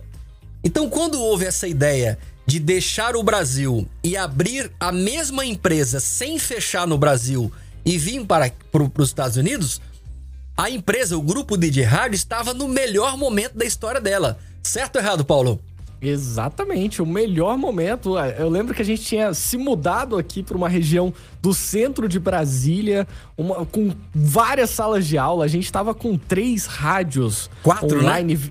[0.62, 6.38] Então, quando houve essa ideia de deixar o Brasil e abrir a mesma empresa sem
[6.38, 7.50] fechar no Brasil
[7.86, 9.80] e vir para, para, os Estados Unidos,
[10.54, 14.38] a empresa, o grupo DJ Hard, estava no melhor momento da história dela.
[14.62, 15.58] Certo ou errado, Paulo?
[16.02, 18.18] Exatamente, o melhor momento.
[18.18, 22.18] Eu lembro que a gente tinha se mudado aqui para uma região do centro de
[22.18, 23.06] Brasília,
[23.38, 25.44] uma, com várias salas de aula.
[25.44, 28.02] A gente estava com três rádios Quatro, né?
[28.02, 28.34] online.
[28.34, 28.50] Né?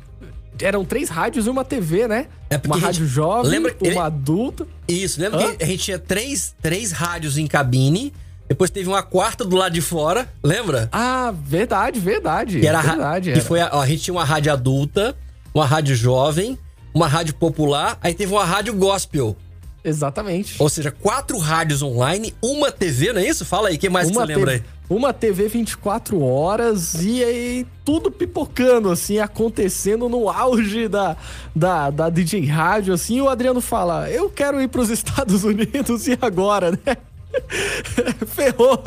[0.62, 2.28] Eram três rádios e uma TV, né?
[2.50, 4.66] É uma rádio gente, jovem, lembra, uma ele, adulta.
[4.88, 5.56] Isso, lembra Hã?
[5.56, 8.14] que a gente tinha três, três rádios em cabine.
[8.48, 10.88] Depois teve uma quarta do lado de fora, lembra?
[10.92, 12.60] Ah, verdade, verdade.
[12.60, 13.46] Que era verdade, que era.
[13.46, 15.16] foi a, a gente tinha uma rádio adulta,
[15.54, 16.58] uma rádio jovem
[16.94, 19.36] uma rádio popular, aí teve uma rádio gospel.
[19.84, 20.56] Exatamente.
[20.60, 23.44] Ou seja, quatro rádios online, uma TV, não é isso?
[23.44, 24.64] Fala aí, quem mais uma que você lembra aí?
[24.90, 31.16] Uma TV 24 horas e aí tudo pipocando, assim, acontecendo no auge da,
[31.56, 33.18] da, da DJ Rádio, assim.
[33.18, 36.98] E o Adriano fala: Eu quero ir para os Estados Unidos e agora, né?
[38.28, 38.82] Ferrou.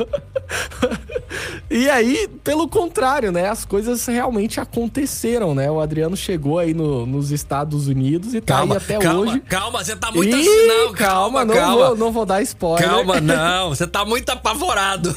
[1.69, 3.49] e aí, pelo contrário, né?
[3.49, 5.69] As coisas realmente aconteceram, né?
[5.69, 9.39] O Adriano chegou aí no, nos Estados Unidos e calma, tá aí até calma, hoje.
[9.41, 10.93] Calma, você tá muito assim, não.
[10.93, 11.87] Calma, calma, não, calma.
[11.87, 12.89] Vou, não vou dar spoiler.
[12.89, 13.69] Calma, não.
[13.69, 15.15] Você tá muito apavorado.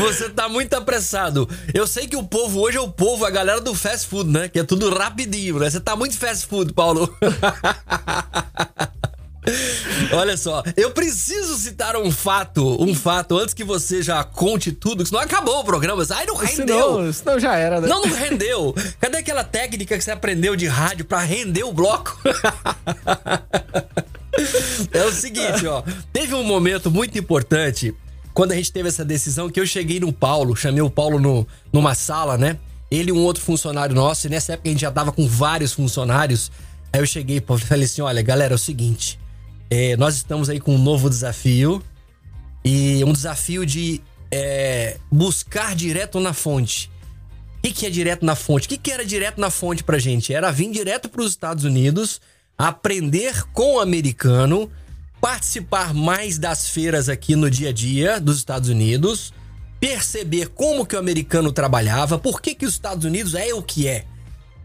[0.00, 1.48] Você tá muito apressado.
[1.72, 4.48] Eu sei que o povo hoje é o povo, a galera do fast food, né?
[4.48, 5.70] Que é tudo rapidinho, né?
[5.70, 7.08] Você tá muito fast food, Paulo.
[10.12, 15.06] Olha só, eu preciso citar um fato, um fato, antes que você já conte tudo,
[15.06, 16.04] senão acabou o programa.
[16.10, 16.56] Ai, não rendeu.
[16.56, 17.88] Senão, senão já era, né?
[17.88, 18.74] Não, não rendeu.
[19.00, 22.18] Cadê aquela técnica que você aprendeu de rádio para render o bloco?
[24.92, 25.82] é o seguinte, ó.
[26.12, 27.94] Teve um momento muito importante
[28.34, 31.46] quando a gente teve essa decisão que eu cheguei no Paulo, chamei o Paulo no,
[31.72, 32.56] numa sala, né?
[32.90, 35.72] Ele e um outro funcionário nosso, e nessa época a gente já tava com vários
[35.72, 36.50] funcionários.
[36.92, 39.18] Aí eu cheguei e falei assim: olha, galera, é o seguinte.
[39.70, 41.82] É, nós estamos aí com um novo desafio
[42.64, 44.00] e um desafio de
[44.30, 46.90] é, buscar direto na fonte.
[47.58, 48.66] O que, que é direto na fonte?
[48.66, 50.32] O que, que era direto na fonte pra gente?
[50.32, 52.20] Era vir direto para os Estados Unidos,
[52.56, 54.70] aprender com o americano,
[55.20, 59.32] participar mais das feiras aqui no dia a dia dos Estados Unidos,
[59.80, 63.86] perceber como que o americano trabalhava, por que, que os Estados Unidos é o que
[63.86, 64.06] é.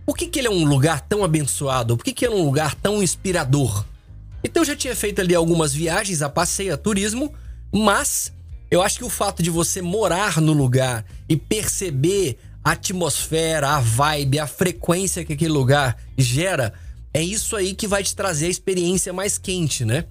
[0.06, 1.98] Por que, que ele é um lugar tão abençoado?
[1.98, 3.86] Por que, que ele é um lugar tão inspirador?
[4.44, 7.34] Então eu já tinha feito ali algumas viagens a passeio, a turismo,
[7.72, 8.32] mas
[8.70, 13.80] eu acho que o fato de você morar no lugar e perceber a atmosfera, a
[13.80, 16.74] vibe, a frequência que aquele lugar gera,
[17.14, 20.06] é isso aí que vai te trazer a experiência mais quente, né?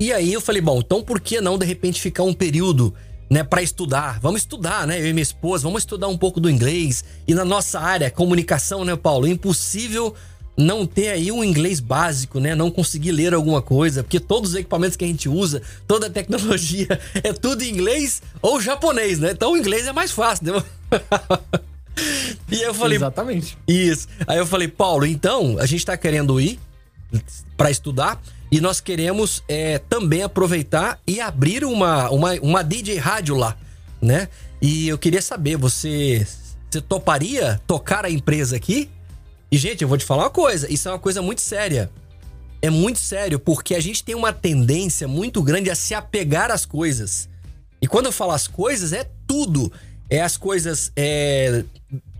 [0.00, 2.94] E aí eu falei, bom, então por que não de repente ficar um período,
[3.28, 4.20] né, para estudar?
[4.20, 5.00] Vamos estudar, né?
[5.00, 7.04] Eu e minha esposa, vamos estudar um pouco do inglês.
[7.26, 9.26] E na nossa área, comunicação, né, Paulo?
[9.26, 10.14] É impossível
[10.58, 12.52] não ter aí um inglês básico, né?
[12.52, 16.10] Não conseguir ler alguma coisa, porque todos os equipamentos que a gente usa, toda a
[16.10, 16.88] tecnologia
[17.22, 19.30] é tudo em inglês ou japonês, né?
[19.30, 20.64] Então o inglês é mais fácil, né?
[22.50, 22.96] e eu falei.
[22.96, 23.56] Exatamente.
[23.68, 24.08] Isso.
[24.26, 26.58] Aí eu falei, Paulo, então a gente tá querendo ir
[27.56, 33.36] para estudar e nós queremos é, também aproveitar e abrir uma, uma, uma DJ rádio
[33.36, 33.56] lá,
[34.02, 34.28] né?
[34.60, 36.26] E eu queria saber, você,
[36.68, 38.90] você toparia tocar a empresa aqui?
[39.50, 41.90] E, gente, eu vou te falar uma coisa: isso é uma coisa muito séria.
[42.60, 46.66] É muito sério, porque a gente tem uma tendência muito grande a se apegar às
[46.66, 47.28] coisas.
[47.80, 49.72] E quando eu falo as coisas, é tudo.
[50.10, 51.64] É as coisas, é,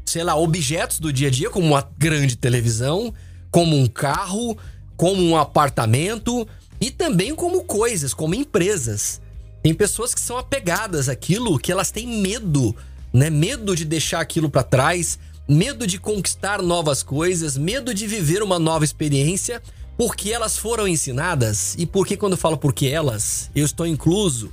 [0.07, 3.13] sei lá, objetos do dia a dia, como uma grande televisão,
[3.51, 4.57] como um carro,
[4.97, 6.47] como um apartamento
[6.81, 9.21] e também como coisas, como empresas.
[9.63, 12.77] Tem pessoas que são apegadas àquilo, que elas têm medo,
[13.13, 13.29] né?
[13.29, 18.59] Medo de deixar aquilo para trás, medo de conquistar novas coisas, medo de viver uma
[18.59, 19.63] nova experiência,
[19.97, 24.53] porque elas foram ensinadas e porque quando eu falo porque elas, eu estou incluso,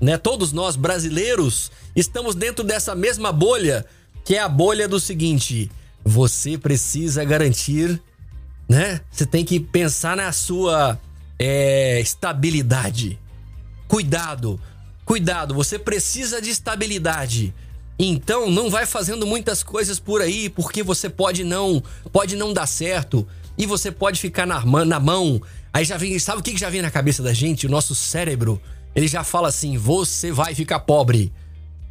[0.00, 0.16] né?
[0.16, 3.84] Todos nós brasileiros estamos dentro dessa mesma bolha,
[4.24, 5.70] que é a bolha do seguinte:
[6.04, 8.00] você precisa garantir,
[8.68, 9.00] né?
[9.10, 10.98] Você tem que pensar na sua
[11.38, 13.18] é, estabilidade.
[13.88, 14.60] Cuidado,
[15.04, 17.52] cuidado, você precisa de estabilidade.
[17.98, 21.82] Então não vai fazendo muitas coisas por aí, porque você pode não,
[22.12, 25.40] pode não dar certo e você pode ficar na, na mão.
[25.72, 27.66] Aí já vem, sabe o que já vem na cabeça da gente?
[27.66, 28.60] O nosso cérebro,
[28.94, 31.32] ele já fala assim: você vai ficar pobre.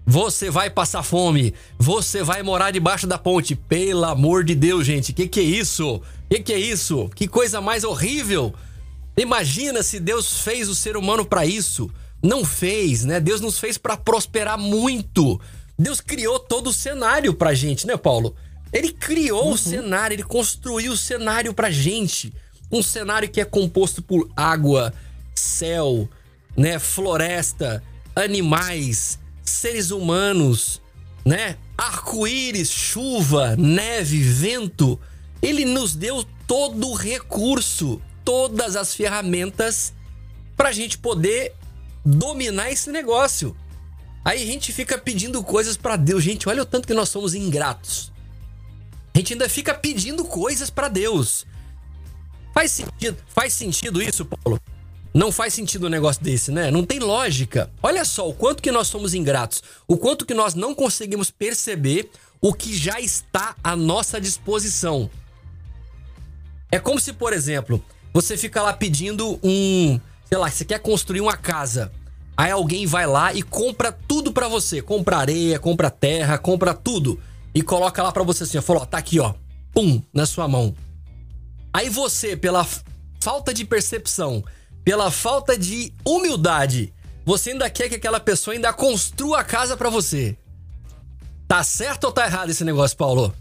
[0.07, 3.55] Você vai passar fome, você vai morar debaixo da ponte.
[3.55, 5.99] Pelo amor de Deus, gente, que que é isso?
[6.29, 7.09] Que que é isso?
[7.15, 8.53] Que coisa mais horrível!
[9.17, 11.89] Imagina se Deus fez o ser humano para isso.
[12.21, 13.19] Não fez, né?
[13.19, 15.41] Deus nos fez para prosperar muito.
[15.77, 18.35] Deus criou todo o cenário pra gente, né, Paulo?
[18.71, 19.53] Ele criou uhum.
[19.53, 22.33] o cenário, ele construiu o cenário pra gente.
[22.71, 24.93] Um cenário que é composto por água,
[25.33, 26.09] céu,
[26.57, 27.83] né, floresta,
[28.15, 30.81] animais, seres humanos,
[31.25, 31.57] né?
[31.77, 34.99] Arco-íris, chuva, neve, vento.
[35.41, 39.93] Ele nos deu todo o recurso, todas as ferramentas
[40.55, 41.53] pra gente poder
[42.03, 43.55] dominar esse negócio.
[44.25, 46.23] Aí a gente fica pedindo coisas para Deus.
[46.23, 48.11] Gente, olha o tanto que nós somos ingratos.
[49.13, 51.45] A gente ainda fica pedindo coisas para Deus.
[52.51, 54.59] Faz sentido, faz sentido isso, Paulo?
[55.13, 56.71] Não faz sentido um negócio desse, né?
[56.71, 57.71] Não tem lógica.
[57.83, 62.09] Olha só o quanto que nós somos ingratos, o quanto que nós não conseguimos perceber
[62.41, 65.09] o que já está à nossa disposição.
[66.71, 71.21] É como se, por exemplo, você fica lá pedindo um, sei lá, você quer construir
[71.21, 71.91] uma casa.
[72.37, 74.81] Aí alguém vai lá e compra tudo para você.
[74.81, 77.19] Compra areia, compra terra, compra tudo.
[77.53, 78.61] E coloca lá para você assim, ó.
[78.61, 79.33] Falou, ó, tá aqui, ó.
[79.73, 80.75] Pum, na sua mão.
[81.73, 82.65] Aí você, pela
[83.21, 84.43] falta de percepção,
[84.83, 86.93] pela falta de humildade,
[87.25, 90.37] você ainda quer que aquela pessoa ainda construa a casa para você.
[91.47, 93.33] Tá certo ou tá errado esse negócio, Paulo?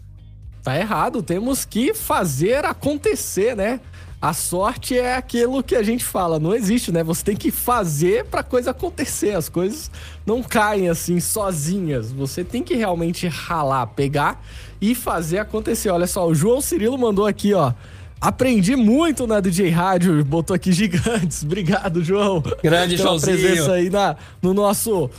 [0.63, 3.79] Tá errado, temos que fazer acontecer, né?
[4.21, 7.03] A sorte é aquilo que a gente fala, não existe, né?
[7.03, 9.35] Você tem que fazer pra coisa acontecer.
[9.35, 9.91] As coisas
[10.25, 12.11] não caem assim sozinhas.
[12.11, 14.43] Você tem que realmente ralar, pegar
[14.81, 15.89] e fazer acontecer.
[15.89, 17.73] Olha só, o João Cirilo mandou aqui, ó.
[18.19, 21.43] Aprendi muito na DJ Rádio, botou aqui gigantes.
[21.45, 22.41] Obrigado, João.
[22.63, 23.37] Grande Joãozinho.
[23.37, 25.09] presença aí na, no nosso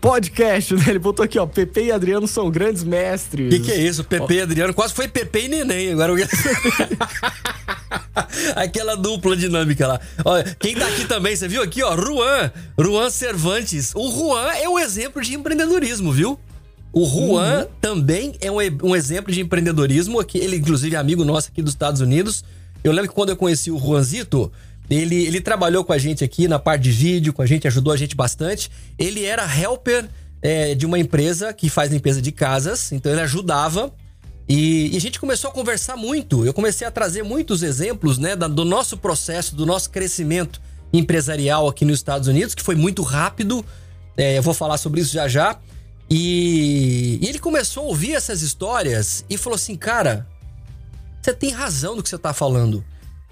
[0.00, 0.84] Podcast, né?
[0.88, 1.46] Ele botou aqui, ó.
[1.46, 3.46] Pepe e Adriano são grandes mestres.
[3.46, 4.04] O que, que, é isso?
[4.04, 5.92] Pepe e Adriano quase foi Pepe e Neném.
[5.92, 6.12] Agora.
[8.56, 10.00] Aquela dupla dinâmica lá.
[10.24, 11.94] Olha, quem tá aqui também, você viu aqui, ó?
[11.94, 12.50] Ruan.
[12.78, 13.92] Ruan Cervantes.
[13.94, 16.38] O Juan é um exemplo de empreendedorismo, viu?
[16.92, 17.68] O Juan uhum.
[17.80, 20.24] também é um, um, exemplo de empreendedorismo.
[20.34, 22.44] Ele, inclusive, é amigo nosso aqui dos Estados Unidos.
[22.82, 24.50] Eu lembro que quando eu conheci o Juanzito,
[24.88, 27.92] ele, ele trabalhou com a gente aqui na parte de vídeo, com a gente, ajudou
[27.92, 28.70] a gente bastante.
[28.98, 30.08] Ele era helper
[30.40, 33.92] é, de uma empresa que faz limpeza de casas, então ele ajudava.
[34.48, 36.46] E, e, a gente começou a conversar muito.
[36.46, 40.60] Eu comecei a trazer muitos exemplos né, da, do nosso processo, do nosso crescimento
[40.92, 43.64] empresarial aqui nos Estados Unidos, que foi muito rápido.
[44.16, 45.58] É, eu vou falar sobre isso já já.
[46.08, 50.28] E, e ele começou a ouvir essas histórias e falou assim: Cara,
[51.20, 52.84] você tem razão no que você está falando.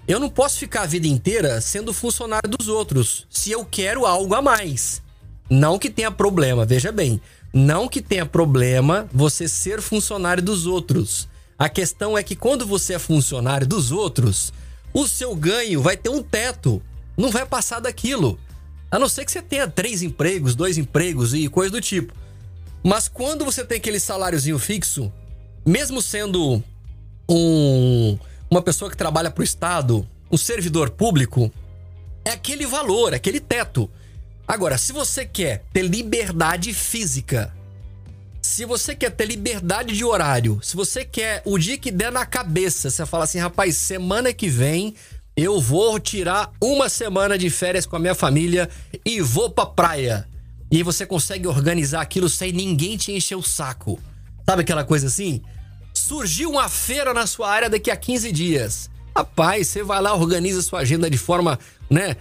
[0.07, 4.35] Eu não posso ficar a vida inteira sendo funcionário dos outros se eu quero algo
[4.35, 5.01] a mais.
[5.49, 7.19] Não que tenha problema, veja bem.
[7.51, 11.27] Não que tenha problema você ser funcionário dos outros.
[11.57, 14.53] A questão é que quando você é funcionário dos outros,
[14.93, 16.81] o seu ganho vai ter um teto.
[17.17, 18.37] Não vai passar daquilo.
[18.91, 22.13] A não ser que você tenha três empregos, dois empregos e coisa do tipo.
[22.83, 25.11] Mas quando você tem aquele saláriozinho fixo,
[25.65, 26.63] mesmo sendo
[27.27, 28.19] um
[28.55, 31.51] uma pessoa que trabalha para o Estado, um servidor público,
[32.23, 33.89] é aquele valor, é aquele teto.
[34.47, 37.53] Agora, se você quer ter liberdade física,
[38.41, 42.25] se você quer ter liberdade de horário, se você quer o dia que der na
[42.25, 44.95] cabeça, você fala assim, rapaz, semana que vem
[45.35, 48.69] eu vou tirar uma semana de férias com a minha família
[49.03, 50.25] e vou pra praia.
[50.71, 53.99] E você consegue organizar aquilo sem ninguém te encher o saco.
[54.45, 55.41] Sabe aquela coisa assim?
[56.07, 58.91] Surgiu uma feira na sua área daqui a 15 dias.
[59.17, 61.57] Rapaz, você vai lá, organiza sua agenda de forma,
[61.89, 62.15] né,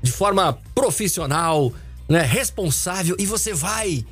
[0.00, 1.72] de forma profissional,
[2.08, 4.06] né, responsável e você vai.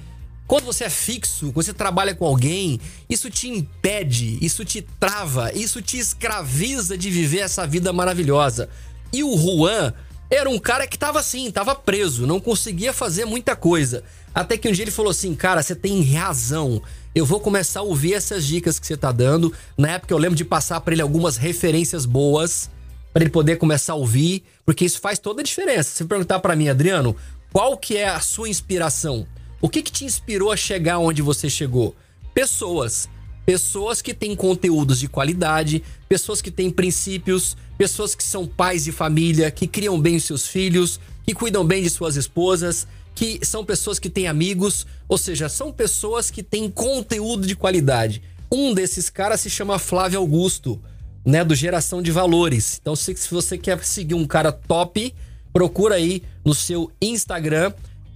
[0.44, 5.52] Quando você é fixo, quando você trabalha com alguém, isso te impede, isso te trava,
[5.52, 8.68] isso te escraviza de viver essa vida maravilhosa.
[9.12, 9.94] E o Juan
[10.28, 14.02] era um cara que tava assim, tava preso, não conseguia fazer muita coisa.
[14.34, 16.82] Até que um dia ele falou assim: Cara, você tem razão.
[17.14, 19.52] Eu vou começar a ouvir essas dicas que você tá dando.
[19.76, 22.70] Na época eu lembro de passar para ele algumas referências boas
[23.12, 25.90] para ele poder começar a ouvir, porque isso faz toda a diferença.
[25.90, 27.14] Se perguntar para mim, Adriano,
[27.52, 29.26] qual que é a sua inspiração?
[29.60, 31.94] O que que te inspirou a chegar onde você chegou?
[32.32, 33.08] Pessoas.
[33.44, 38.92] Pessoas que têm conteúdos de qualidade, pessoas que têm princípios, pessoas que são pais de
[38.92, 43.64] família, que criam bem os seus filhos, que cuidam bem de suas esposas, que são
[43.64, 48.22] pessoas que têm amigos, ou seja, são pessoas que têm conteúdo de qualidade.
[48.50, 50.80] Um desses caras se chama Flávio Augusto,
[51.24, 52.78] né, do Geração de Valores.
[52.80, 55.14] Então, se, se você quer seguir um cara top,
[55.52, 57.72] procura aí no seu Instagram,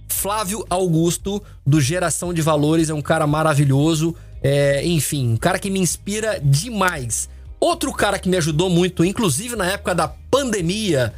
[0.07, 4.15] Flávio Augusto, do Geração de Valores, é um cara maravilhoso.
[4.41, 7.29] É, enfim, um cara que me inspira demais.
[7.59, 11.13] Outro cara que me ajudou muito, inclusive na época da pandemia,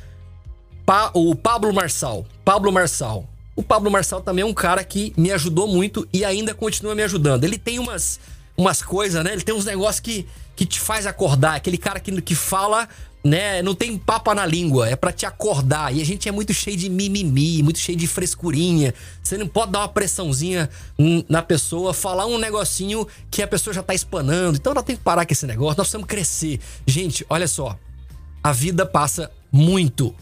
[0.86, 2.26] pa, o Pablo Marçal.
[2.46, 3.28] Pablo Marçal.
[3.60, 7.04] O Pablo Marçal também é um cara que me ajudou muito e ainda continua me
[7.04, 7.44] ajudando.
[7.44, 8.18] Ele tem umas,
[8.56, 9.34] umas coisas, né?
[9.34, 11.56] Ele tem uns negócios que, que te faz acordar.
[11.56, 12.88] Aquele cara que, que fala
[13.22, 13.62] né?
[13.62, 15.94] Não tem papa na língua, é para te acordar.
[15.94, 18.94] E a gente é muito cheio de mimimi, muito cheio de frescurinha.
[19.22, 20.70] Você não pode dar uma pressãozinha
[21.28, 24.58] na pessoa, falar um negocinho que a pessoa já tá espanando.
[24.58, 26.62] Então ela tem que parar com esse negócio, nós precisamos crescer.
[26.88, 27.78] Gente, olha só.
[28.42, 30.16] A vida passa muito,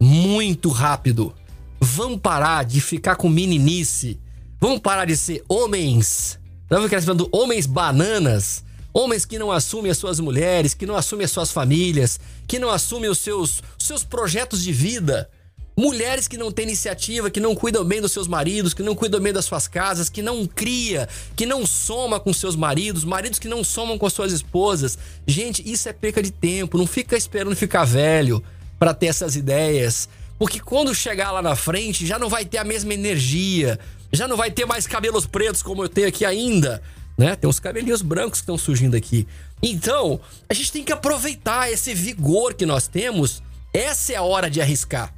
[0.00, 1.34] muito rápido.
[1.80, 4.20] Vamos parar de ficar com meninice.
[4.60, 6.38] Vamos parar de ser homens.
[6.68, 8.62] Não ficar falando homens bananas
[8.92, 12.70] Homens que não assumem as suas mulheres, que não assumem as suas famílias, que não
[12.70, 15.30] assumem os seus, seus projetos de vida.
[15.76, 19.20] Mulheres que não têm iniciativa, que não cuidam bem dos seus maridos, que não cuidam
[19.20, 23.48] bem das suas casas, que não cria, que não soma com seus maridos, maridos que
[23.48, 24.98] não somam com as suas esposas.
[25.24, 26.76] Gente, isso é perca de tempo.
[26.76, 28.42] Não fica esperando ficar velho
[28.78, 30.08] para ter essas ideias.
[30.40, 33.78] Porque quando chegar lá na frente, já não vai ter a mesma energia,
[34.10, 36.82] já não vai ter mais cabelos pretos como eu tenho aqui ainda
[37.20, 37.36] né?
[37.36, 39.28] Tem uns cabelinhos brancos que estão surgindo aqui.
[39.62, 40.18] Então,
[40.48, 43.42] a gente tem que aproveitar esse vigor que nós temos.
[43.74, 45.12] Essa é a hora de arriscar.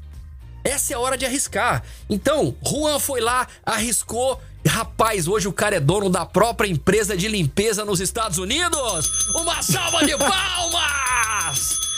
[0.64, 1.84] Essa é a hora de arriscar.
[2.10, 4.40] Então, Juan foi lá, arriscou.
[4.66, 9.08] Rapaz, hoje o cara é dono da própria empresa de limpeza nos Estados Unidos.
[9.36, 11.91] Uma salva de palmas!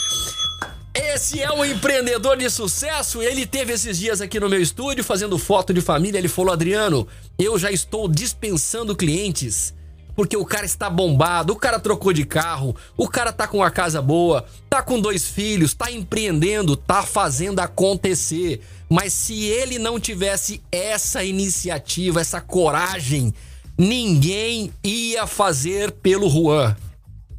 [0.95, 3.21] Esse é um empreendedor de sucesso.
[3.21, 6.17] Ele teve esses dias aqui no meu estúdio fazendo foto de família.
[6.17, 7.05] Ele falou: Adriano,
[7.37, 9.73] eu já estou dispensando clientes
[10.15, 13.69] porque o cara está bombado, o cara trocou de carro, o cara tá com uma
[13.69, 18.61] casa boa, tá com dois filhos, tá empreendendo, tá fazendo acontecer.
[18.89, 23.33] Mas se ele não tivesse essa iniciativa, essa coragem,
[23.77, 26.77] ninguém ia fazer pelo Juan.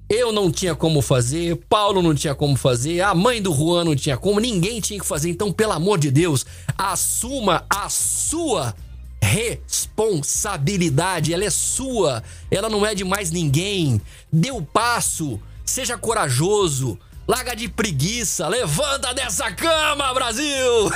[0.09, 3.97] Eu não tinha como fazer, Paulo não tinha como fazer, a mãe do Juan não
[3.97, 5.31] tinha como, ninguém tinha que fazer.
[5.31, 6.47] Então, pelo amor de Deus,
[6.79, 8.73] assuma a sua
[9.21, 14.01] responsabilidade, ela é sua, ela não é de mais ninguém.
[14.33, 16.97] Dê o passo, seja corajoso,
[17.27, 20.91] larga de preguiça, levanta dessa cama, Brasil!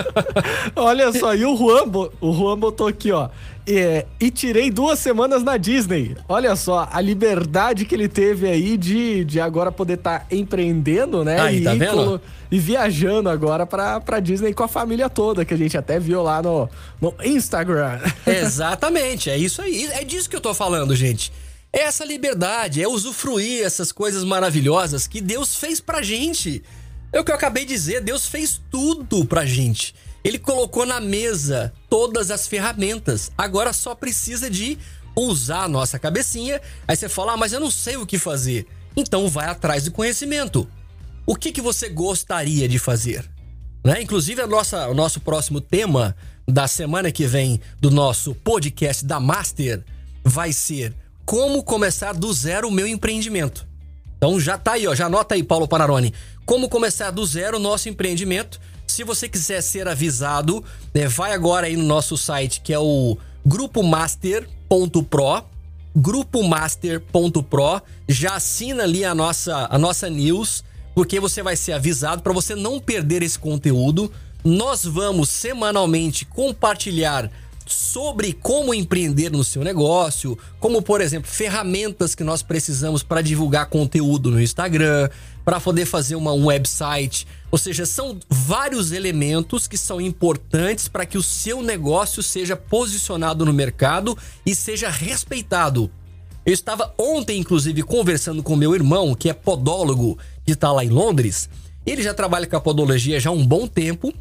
[0.76, 1.84] Olha só, e o Juan,
[2.20, 3.28] o Juan botou aqui, ó.
[3.64, 6.16] É, e tirei duas semanas na Disney.
[6.28, 11.24] Olha só, a liberdade que ele teve aí de, de agora poder estar tá empreendendo,
[11.24, 11.40] né?
[11.40, 12.20] Aí, e, tá vendo?
[12.50, 16.22] e viajando agora pra, pra Disney com a família toda, que a gente até viu
[16.22, 16.68] lá no,
[17.00, 18.00] no Instagram.
[18.26, 19.88] Exatamente, é isso aí.
[19.92, 21.32] É disso que eu tô falando, gente.
[21.72, 26.62] É essa liberdade, é usufruir essas coisas maravilhosas que Deus fez pra gente.
[27.10, 29.94] É o que eu acabei de dizer, Deus fez tudo pra gente.
[30.22, 33.32] Ele colocou na mesa todas as ferramentas.
[33.36, 34.78] Agora só precisa de
[35.16, 36.60] usar a nossa cabecinha.
[36.86, 38.66] Aí você fala, ah, mas eu não sei o que fazer.
[38.94, 40.68] Então vai atrás do conhecimento.
[41.26, 43.28] O que, que você gostaria de fazer?
[43.84, 44.02] Né?
[44.02, 46.14] Inclusive, a nossa, o nosso próximo tema
[46.46, 49.82] da semana que vem do nosso podcast da Master
[50.24, 50.94] vai ser
[51.24, 53.66] como começar do zero o meu empreendimento.
[54.16, 56.14] Então já tá aí, ó, já anota aí, Paulo Panarone.
[56.44, 58.60] Como começar do zero o nosso empreendimento.
[58.86, 60.62] Se você quiser ser avisado,
[60.94, 65.44] né, vai agora aí no nosso site que é o grupomaster.pro
[65.94, 70.64] grupomaster.pro, já assina ali a nossa a nossa news,
[70.94, 74.10] porque você vai ser avisado para você não perder esse conteúdo.
[74.44, 77.30] Nós vamos semanalmente compartilhar
[77.66, 83.66] sobre como empreender no seu negócio, como por exemplo, ferramentas que nós precisamos para divulgar
[83.66, 85.08] conteúdo no Instagram,
[85.44, 87.26] para poder fazer uma, um website.
[87.50, 93.44] Ou seja, são vários elementos que são importantes para que o seu negócio seja posicionado
[93.44, 95.90] no mercado e seja respeitado.
[96.44, 100.88] Eu estava ontem, inclusive, conversando com meu irmão, que é podólogo, que está lá em
[100.88, 101.48] Londres,
[101.86, 104.12] Ele já trabalha com a podologia já há um bom tempo.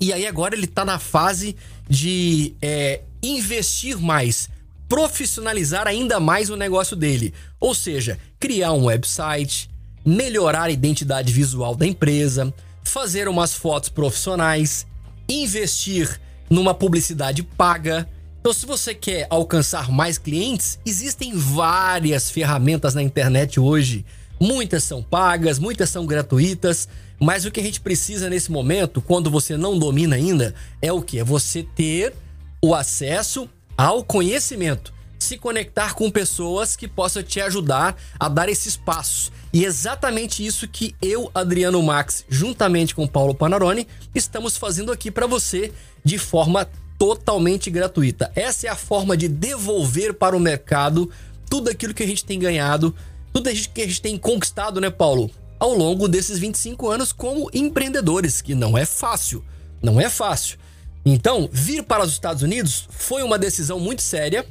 [0.00, 1.56] E aí agora ele tá na fase
[1.88, 4.48] de é, investir mais,
[4.88, 7.32] profissionalizar ainda mais o negócio dele.
[7.60, 9.70] Ou seja, criar um website,
[10.04, 14.86] melhorar a identidade visual da empresa, fazer umas fotos profissionais,
[15.28, 16.20] investir
[16.50, 18.08] numa publicidade paga.
[18.40, 24.04] Então, se você quer alcançar mais clientes, existem várias ferramentas na internet hoje.
[24.38, 26.86] Muitas são pagas, muitas são gratuitas,
[27.20, 31.02] mas o que a gente precisa nesse momento, quando você não domina ainda, é o
[31.02, 31.18] que?
[31.18, 32.14] É você ter
[32.62, 34.94] o acesso ao conhecimento
[35.24, 39.32] se conectar com pessoas que possam te ajudar a dar esses passos.
[39.52, 45.10] E é exatamente isso que eu, Adriano Max, juntamente com Paulo Panarone, estamos fazendo aqui
[45.10, 45.72] para você
[46.04, 48.30] de forma totalmente gratuita.
[48.34, 51.10] Essa é a forma de devolver para o mercado
[51.48, 52.94] tudo aquilo que a gente tem ganhado,
[53.32, 55.30] tudo que a gente tem conquistado, né, Paulo?
[55.58, 59.44] Ao longo desses 25 anos como empreendedores, que não é fácil.
[59.82, 60.58] Não é fácil.
[61.04, 64.46] Então, vir para os Estados Unidos foi uma decisão muito séria,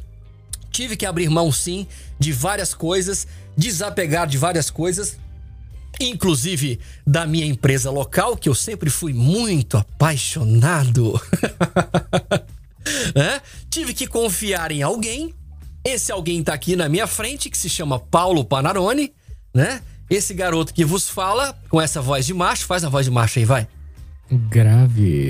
[0.72, 1.88] tive que abrir mão sim
[2.20, 3.28] de várias coisas,
[3.58, 5.18] desapegar de várias coisas,
[5.99, 11.20] inclusive da minha empresa local, que eu sempre fui muito apaixonado.
[13.16, 13.41] é?
[13.70, 15.34] Tive que confiar em alguém.
[15.84, 19.12] Esse alguém está aqui na minha frente, que se chama Paulo Panarone,
[19.54, 19.82] né?
[20.10, 23.39] Esse garoto que vos fala com essa voz de macho, faz a voz de macho
[23.39, 23.68] aí, vai.
[24.32, 25.30] Grave.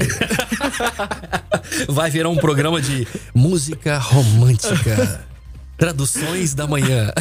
[1.89, 5.25] vai virar um programa de música romântica.
[5.77, 7.11] Traduções da manhã.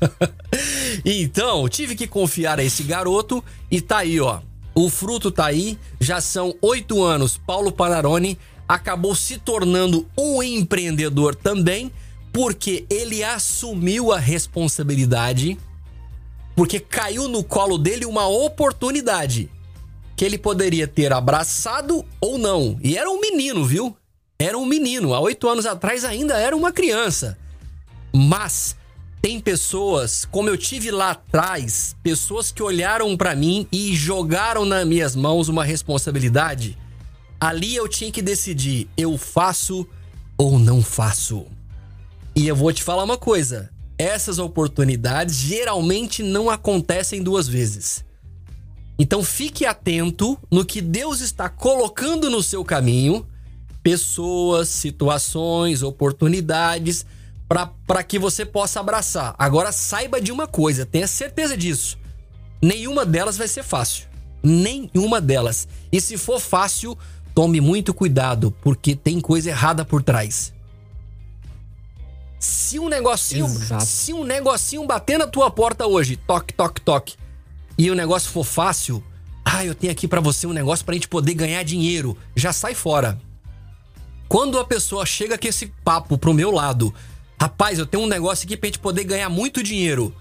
[1.04, 4.40] então, tive que confiar a esse garoto e tá aí, ó.
[4.74, 7.36] O fruto tá aí, já são oito anos.
[7.36, 11.92] Paulo Panarone acabou se tornando um empreendedor também,
[12.32, 15.58] porque ele assumiu a responsabilidade,
[16.60, 19.50] porque caiu no colo dele uma oportunidade
[20.14, 22.78] que ele poderia ter abraçado ou não.
[22.84, 23.96] E era um menino, viu?
[24.38, 25.14] Era um menino.
[25.14, 27.38] Há oito anos atrás ainda era uma criança.
[28.12, 28.76] Mas
[29.22, 34.86] tem pessoas, como eu tive lá atrás, pessoas que olharam para mim e jogaram nas
[34.86, 36.76] minhas mãos uma responsabilidade.
[37.40, 39.88] Ali eu tinha que decidir, eu faço
[40.36, 41.46] ou não faço.
[42.36, 48.02] E eu vou te falar uma coisa, essas oportunidades geralmente não acontecem duas vezes.
[48.98, 53.26] Então fique atento no que Deus está colocando no seu caminho,
[53.82, 57.04] pessoas, situações, oportunidades
[57.86, 59.34] para que você possa abraçar.
[59.38, 61.98] Agora saiba de uma coisa, tenha certeza disso.
[62.62, 64.06] Nenhuma delas vai ser fácil.
[64.42, 65.68] Nenhuma delas.
[65.92, 66.96] E se for fácil,
[67.34, 70.52] tome muito cuidado, porque tem coisa errada por trás.
[72.40, 73.84] Se um negocinho, Exato.
[73.84, 77.14] se um negocinho bater na tua porta hoje, toque, toque, toque,
[77.78, 79.04] e o negócio for fácil,
[79.44, 82.74] ah, eu tenho aqui para você um negócio pra gente poder ganhar dinheiro, já sai
[82.74, 83.20] fora.
[84.28, 86.92] Quando a pessoa chega com esse papo pro meu lado,
[87.40, 90.14] Rapaz, eu tenho um negócio aqui pra gente poder ganhar muito dinheiro.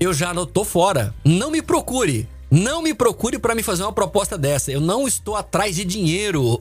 [0.00, 1.14] Eu já não tô fora.
[1.22, 2.26] Não me procure.
[2.54, 4.70] Não me procure para me fazer uma proposta dessa.
[4.70, 6.58] Eu não estou atrás de dinheiro.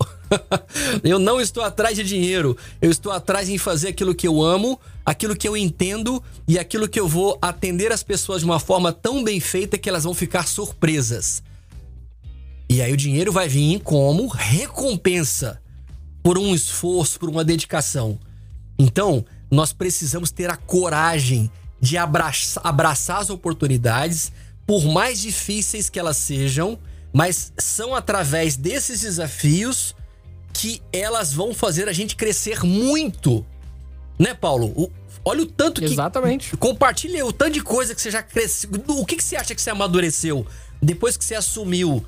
[1.03, 2.55] eu não estou atrás de dinheiro.
[2.81, 6.87] Eu estou atrás em fazer aquilo que eu amo, aquilo que eu entendo e aquilo
[6.87, 10.13] que eu vou atender as pessoas de uma forma tão bem feita que elas vão
[10.13, 11.43] ficar surpresas.
[12.69, 15.61] E aí o dinheiro vai vir como recompensa
[16.23, 18.17] por um esforço, por uma dedicação.
[18.79, 24.31] Então, nós precisamos ter a coragem de abraçar, abraçar as oportunidades,
[24.71, 26.79] por mais difíceis que elas sejam,
[27.11, 29.93] mas são através desses desafios
[30.53, 33.45] que elas vão fazer a gente crescer muito.
[34.17, 34.67] Né, Paulo?
[34.67, 34.89] O,
[35.25, 35.91] olha o tanto que.
[35.91, 36.55] Exatamente.
[36.55, 38.69] Compartilha o tanto de coisa que você já cresceu.
[38.87, 40.47] O que, que você acha que você amadureceu
[40.81, 42.05] depois que você assumiu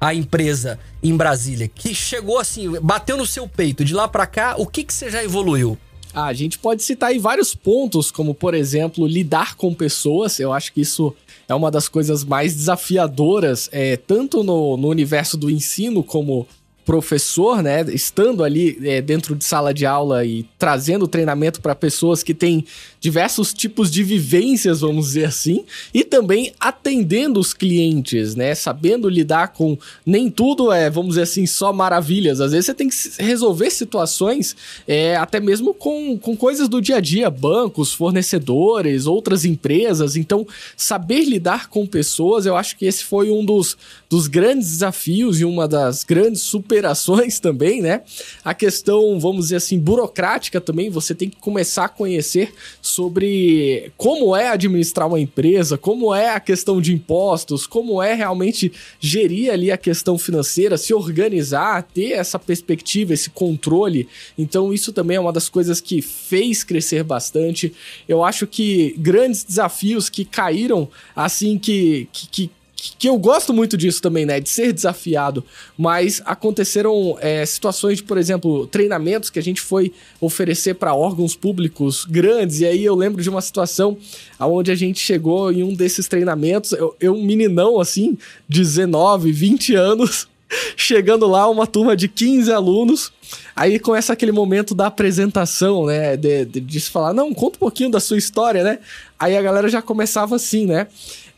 [0.00, 1.68] a empresa em Brasília?
[1.68, 3.84] Que chegou assim, bateu no seu peito.
[3.84, 5.78] De lá para cá, o que, que você já evoluiu?
[6.12, 10.40] Ah, a gente pode citar aí vários pontos, como por exemplo, lidar com pessoas.
[10.40, 11.14] Eu acho que isso
[11.50, 16.46] é uma das coisas mais desafiadoras, é, tanto no, no universo do ensino como
[16.90, 22.20] professor, né, estando ali é, dentro de sala de aula e trazendo treinamento para pessoas
[22.20, 22.64] que têm
[22.98, 25.64] diversos tipos de vivências, vamos dizer assim,
[25.94, 28.56] e também atendendo os clientes, né?
[28.56, 32.40] Sabendo lidar com nem tudo é, vamos dizer assim, só maravilhas.
[32.40, 36.96] Às vezes você tem que resolver situações é, até mesmo com, com coisas do dia
[36.96, 40.16] a dia, bancos, fornecedores, outras empresas.
[40.16, 40.44] Então,
[40.76, 43.78] saber lidar com pessoas, eu acho que esse foi um dos,
[44.08, 48.00] dos grandes desafios e uma das grandes super operações também, né?
[48.42, 54.34] A questão, vamos dizer assim, burocrática também, você tem que começar a conhecer sobre como
[54.34, 59.70] é administrar uma empresa, como é a questão de impostos, como é realmente gerir ali
[59.70, 64.08] a questão financeira, se organizar, ter essa perspectiva, esse controle.
[64.38, 67.74] Então, isso também é uma das coisas que fez crescer bastante.
[68.08, 72.50] Eu acho que grandes desafios que caíram, assim, que, que, que
[72.98, 74.40] que eu gosto muito disso também, né?
[74.40, 75.44] De ser desafiado.
[75.76, 81.36] Mas aconteceram é, situações de, por exemplo, treinamentos que a gente foi oferecer para órgãos
[81.36, 82.60] públicos grandes.
[82.60, 83.98] E aí eu lembro de uma situação
[84.38, 88.16] onde a gente chegou em um desses treinamentos, eu, eu um meninão assim,
[88.48, 90.26] 19, 20 anos,
[90.76, 93.12] chegando lá, uma turma de 15 alunos.
[93.54, 96.16] Aí começa aquele momento da apresentação, né?
[96.16, 98.78] De, de, de se falar, não, conta um pouquinho da sua história, né?
[99.18, 100.86] Aí a galera já começava assim, né?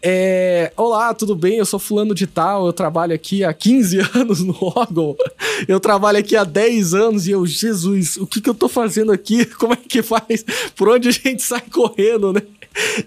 [0.05, 1.59] É, Olá, tudo bem?
[1.59, 5.17] Eu sou fulano de tal, eu trabalho aqui há 15 anos no órgão,
[5.69, 9.13] eu trabalho aqui há 10 anos e eu, Jesus, o que, que eu tô fazendo
[9.13, 9.45] aqui?
[9.55, 10.45] Como é que faz?
[10.75, 12.43] Por onde a gente sai correndo, né?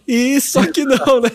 [0.08, 1.32] E só que não, né?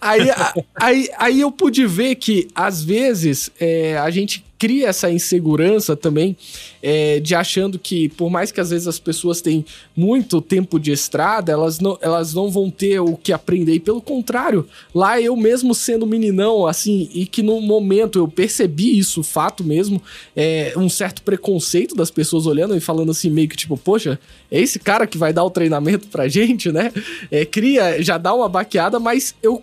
[0.00, 0.28] Aí,
[0.74, 6.36] aí, aí eu pude ver que, às vezes, é, a gente cria essa insegurança também
[6.82, 9.64] é, de achando que, por mais que às vezes as pessoas têm
[9.96, 13.74] muito tempo de estrada, elas não, elas não vão ter o que aprender.
[13.74, 18.98] E pelo contrário, lá eu mesmo sendo meninão, assim, e que no momento eu percebi
[18.98, 20.02] isso, fato mesmo,
[20.34, 24.18] é, um certo preconceito das pessoas olhando e falando assim, meio que tipo, poxa,
[24.50, 26.92] é esse cara que vai dar o treinamento pra gente, né?
[27.30, 29.62] É, cria, já dá uma baqueada, mas eu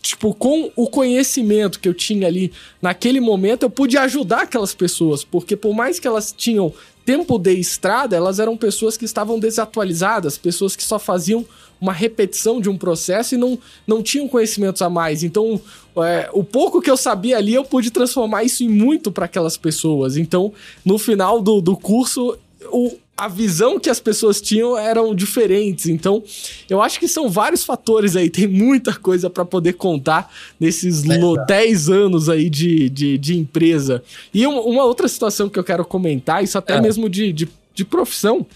[0.00, 5.22] tipo, com o conhecimento que eu tinha ali naquele momento, eu pude ajudar aquelas pessoas,
[5.22, 6.72] porque por mais que elas tinham
[7.04, 11.44] tempo de estrada, elas eram pessoas que estavam desatualizadas, pessoas que só faziam
[11.80, 15.22] uma repetição de um processo e não, não tinham conhecimentos a mais.
[15.22, 15.60] Então,
[15.98, 19.56] é, o pouco que eu sabia ali, eu pude transformar isso em muito para aquelas
[19.56, 20.16] pessoas.
[20.16, 20.52] Então,
[20.84, 22.36] no final do, do curso,
[22.70, 25.86] o, a visão que as pessoas tinham eram diferentes.
[25.86, 26.22] Então,
[26.68, 31.46] eu acho que são vários fatores aí, tem muita coisa para poder contar nesses é
[31.46, 34.02] 10 anos aí de, de, de empresa.
[34.34, 36.80] E uma, uma, outra situação que eu quero comentar, isso até é.
[36.80, 38.46] mesmo de, de, de profissão,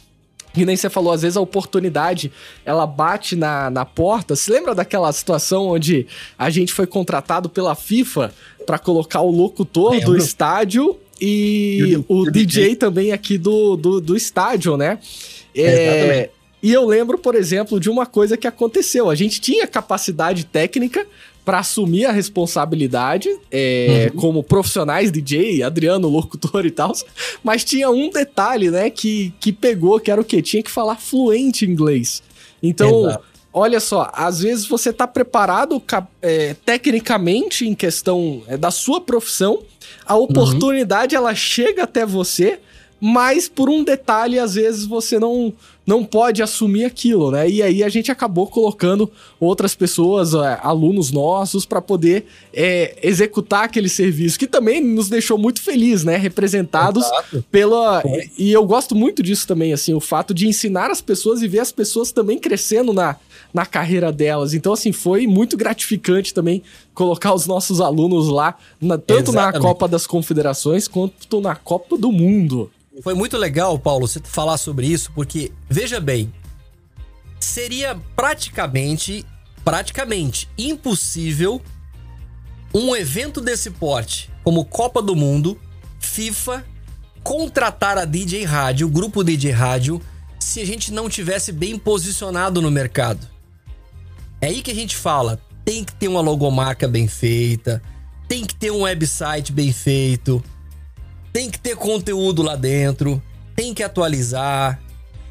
[0.53, 2.31] que nem você falou, às vezes a oportunidade
[2.65, 4.35] ela bate na, na porta.
[4.35, 6.07] Se lembra daquela situação onde
[6.37, 8.33] a gente foi contratado pela FIFA
[8.67, 10.13] para colocar o locutor Lembro.
[10.13, 14.99] do estádio e, e o, o DJ, DJ, também aqui do, do, do estádio, né?
[15.55, 16.31] É,
[16.62, 19.09] e eu lembro, por exemplo, de uma coisa que aconteceu.
[19.11, 21.07] A gente tinha capacidade técnica
[21.45, 24.21] para assumir a responsabilidade é, uhum.
[24.21, 26.93] como profissionais DJ, Adriano, locutor e tal,
[27.43, 30.43] mas tinha um detalhe, né, que, que pegou, que era o quê?
[30.43, 32.23] Tinha que falar fluente inglês.
[32.62, 33.25] Então, Exato.
[33.53, 35.82] Olha só, às vezes você tá preparado
[36.22, 39.62] é, tecnicamente em questão é, da sua profissão,
[40.07, 41.22] a oportunidade uhum.
[41.22, 42.61] ela chega até você,
[43.01, 45.55] mas por um detalhe, às vezes você não,
[45.86, 47.48] não pode assumir aquilo, né?
[47.48, 53.64] E aí a gente acabou colocando outras pessoas, é, alunos nossos, para poder é, executar
[53.64, 56.18] aquele serviço, que também nos deixou muito feliz, né?
[56.18, 57.44] Representados Exato.
[57.51, 58.03] pela.
[58.36, 61.61] E eu gosto muito disso também, assim, o fato de ensinar as pessoas e ver
[61.61, 63.16] as pessoas também crescendo na,
[63.53, 64.55] na carreira delas.
[64.55, 66.62] Então, assim, foi muito gratificante também
[66.94, 69.55] colocar os nossos alunos lá, na, tanto Exatamente.
[69.55, 72.70] na Copa das Confederações quanto na Copa do Mundo.
[73.03, 76.32] Foi muito legal, Paulo, você falar sobre isso, porque, veja bem,
[77.38, 79.24] seria praticamente,
[79.64, 81.61] praticamente impossível
[82.74, 85.59] um evento desse porte, como Copa do Mundo,
[85.98, 86.64] FIFA,
[87.22, 90.01] contratar a DJ Rádio, o grupo DJ Rádio,
[90.38, 93.26] se a gente não tivesse bem posicionado no mercado.
[94.41, 97.82] É aí que a gente fala, tem que ter uma logomarca bem feita,
[98.26, 100.43] tem que ter um website bem feito,
[101.32, 103.22] tem que ter conteúdo lá dentro,
[103.55, 104.80] tem que atualizar,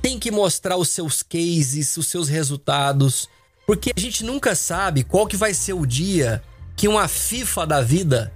[0.01, 3.27] tem que mostrar os seus cases, os seus resultados,
[3.65, 6.41] porque a gente nunca sabe qual que vai ser o dia
[6.75, 8.31] que uma FIFA da vida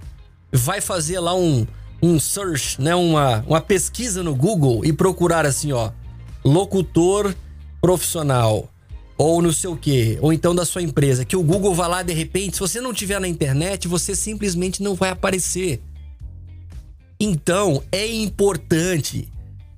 [0.52, 1.66] vai fazer lá um,
[2.02, 5.90] um search, né, uma, uma pesquisa no Google e procurar assim, ó,
[6.44, 7.34] locutor
[7.80, 8.68] profissional
[9.16, 12.02] ou não sei o quê, ou então da sua empresa, que o Google vai lá
[12.02, 15.80] de repente, se você não tiver na internet, você simplesmente não vai aparecer.
[17.18, 19.28] Então, é importante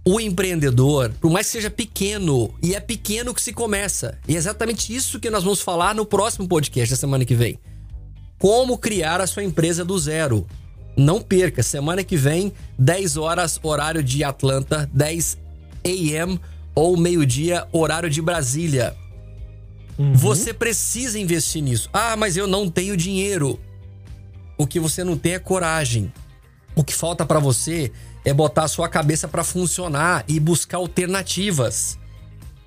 [0.04, 4.18] o empreendedor, por mais que seja pequeno, e é pequeno que se começa.
[4.26, 7.58] E é exatamente isso que nós vamos falar no próximo podcast da semana que vem.
[8.38, 10.46] Como criar a sua empresa do zero.
[10.96, 15.36] Não perca, semana que vem, 10 horas, horário de Atlanta, 10
[15.84, 16.40] AM
[16.74, 18.96] ou meio-dia, horário de Brasília.
[19.98, 20.14] Uhum.
[20.14, 21.88] Você precisa investir nisso.
[21.92, 23.58] Ah, mas eu não tenho dinheiro.
[24.58, 26.12] O que você não tem é coragem.
[26.74, 27.90] O que falta para você
[28.24, 31.98] é botar a sua cabeça para funcionar e buscar alternativas.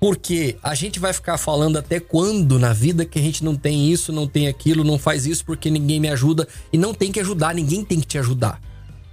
[0.00, 3.92] Porque a gente vai ficar falando até quando na vida que a gente não tem
[3.92, 7.20] isso, não tem aquilo, não faz isso porque ninguém me ajuda e não tem que
[7.20, 8.58] ajudar, ninguém tem que te ajudar.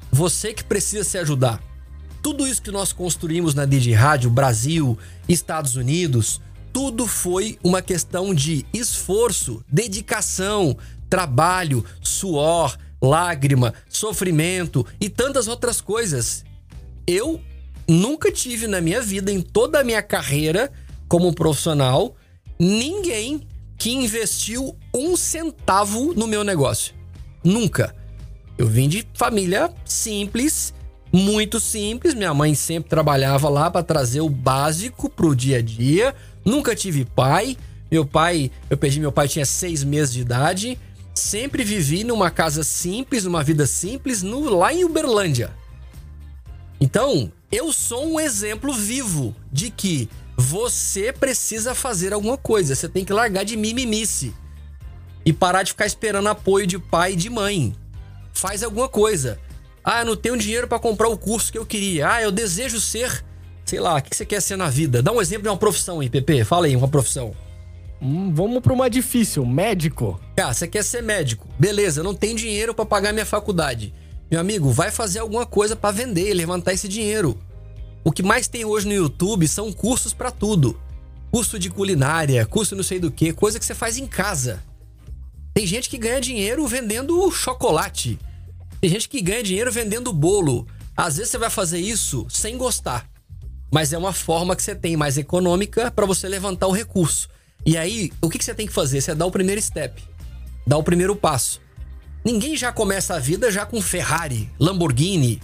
[0.09, 1.61] Você que precisa se ajudar.
[2.23, 4.97] Tudo isso que nós construímos na DJ Rádio, Brasil,
[5.27, 6.41] Estados Unidos,
[6.77, 10.77] tudo foi uma questão de esforço, dedicação,
[11.09, 16.45] trabalho, suor, lágrima, sofrimento e tantas outras coisas.
[17.07, 17.41] Eu
[17.89, 20.71] nunca tive na minha vida, em toda a minha carreira
[21.07, 22.15] como profissional,
[22.59, 23.41] ninguém
[23.75, 26.93] que investiu um centavo no meu negócio.
[27.43, 27.95] Nunca.
[28.55, 30.75] Eu vim de família simples,
[31.11, 32.13] muito simples.
[32.13, 36.15] Minha mãe sempre trabalhava lá para trazer o básico pro dia a dia.
[36.43, 37.57] Nunca tive pai.
[37.89, 40.77] Meu pai, eu perdi meu pai tinha seis meses de idade.
[41.13, 45.51] Sempre vivi numa casa simples, numa vida simples, no, lá em Uberlândia.
[46.79, 52.75] Então, eu sou um exemplo vivo de que você precisa fazer alguma coisa.
[52.75, 54.33] Você tem que largar de mimimice
[55.25, 57.75] e parar de ficar esperando apoio de pai e de mãe.
[58.33, 59.39] Faz alguma coisa.
[59.89, 62.11] Ah, eu não tenho dinheiro para comprar o curso que eu queria.
[62.11, 63.23] Ah, eu desejo ser,
[63.63, 65.01] sei lá, o que você quer ser na vida?
[65.01, 66.43] Dá um exemplo de uma profissão aí, PP.
[66.43, 67.33] Fala aí, uma profissão.
[68.01, 70.19] Hum, vamos para uma difícil, médico.
[70.37, 71.47] Ah, você quer ser médico.
[71.57, 73.93] Beleza, não tem dinheiro para pagar minha faculdade.
[74.29, 77.39] Meu amigo, vai fazer alguma coisa para vender, levantar esse dinheiro.
[78.03, 80.77] O que mais tem hoje no YouTube são cursos para tudo.
[81.31, 84.61] Curso de culinária, curso não sei do que, coisa que você faz em casa.
[85.53, 88.19] Tem gente que ganha dinheiro vendendo chocolate.
[88.79, 90.67] Tem gente que ganha dinheiro vendendo bolo.
[90.95, 93.09] Às vezes você vai fazer isso sem gostar.
[93.71, 97.27] Mas é uma forma que você tem mais econômica para você levantar o recurso.
[97.65, 99.01] E aí, o que você tem que fazer?
[99.01, 100.01] Você dá o primeiro step.
[100.65, 101.59] Dá o primeiro passo.
[102.23, 105.41] Ninguém já começa a vida já com Ferrari, Lamborghini.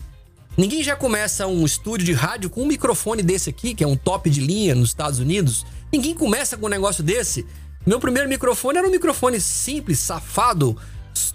[0.55, 3.95] Ninguém já começa um estúdio de rádio com um microfone desse aqui, que é um
[3.95, 5.65] top de linha nos Estados Unidos.
[5.91, 7.45] Ninguém começa com um negócio desse.
[7.85, 10.77] Meu primeiro microfone era um microfone simples, safado,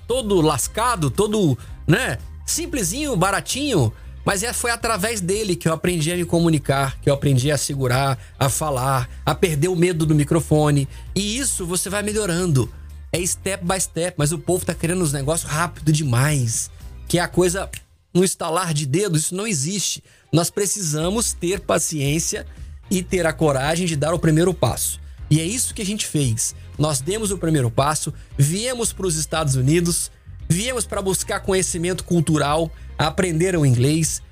[0.07, 1.59] todo lascado, todo,
[1.89, 2.18] né?
[2.47, 3.93] Simplesinho, baratinho.
[4.24, 7.57] Mas é, foi através dele que eu aprendi a me comunicar, que eu aprendi a
[7.57, 10.86] segurar, a falar, a perder o medo do microfone.
[11.14, 12.70] E isso você vai melhorando
[13.12, 16.70] é step by step, mas o povo tá querendo os negócios rápido demais.
[17.07, 17.68] Que é a coisa
[18.12, 20.03] no estalar de dedos, isso não existe.
[20.32, 22.47] Nós precisamos ter paciência
[22.91, 25.01] e ter a coragem de dar o primeiro passo.
[25.30, 26.55] E é isso que a gente fez.
[26.78, 30.11] Nós demos o primeiro passo, viemos para os Estados Unidos,
[30.49, 34.22] viemos para buscar conhecimento cultural, aprender o inglês,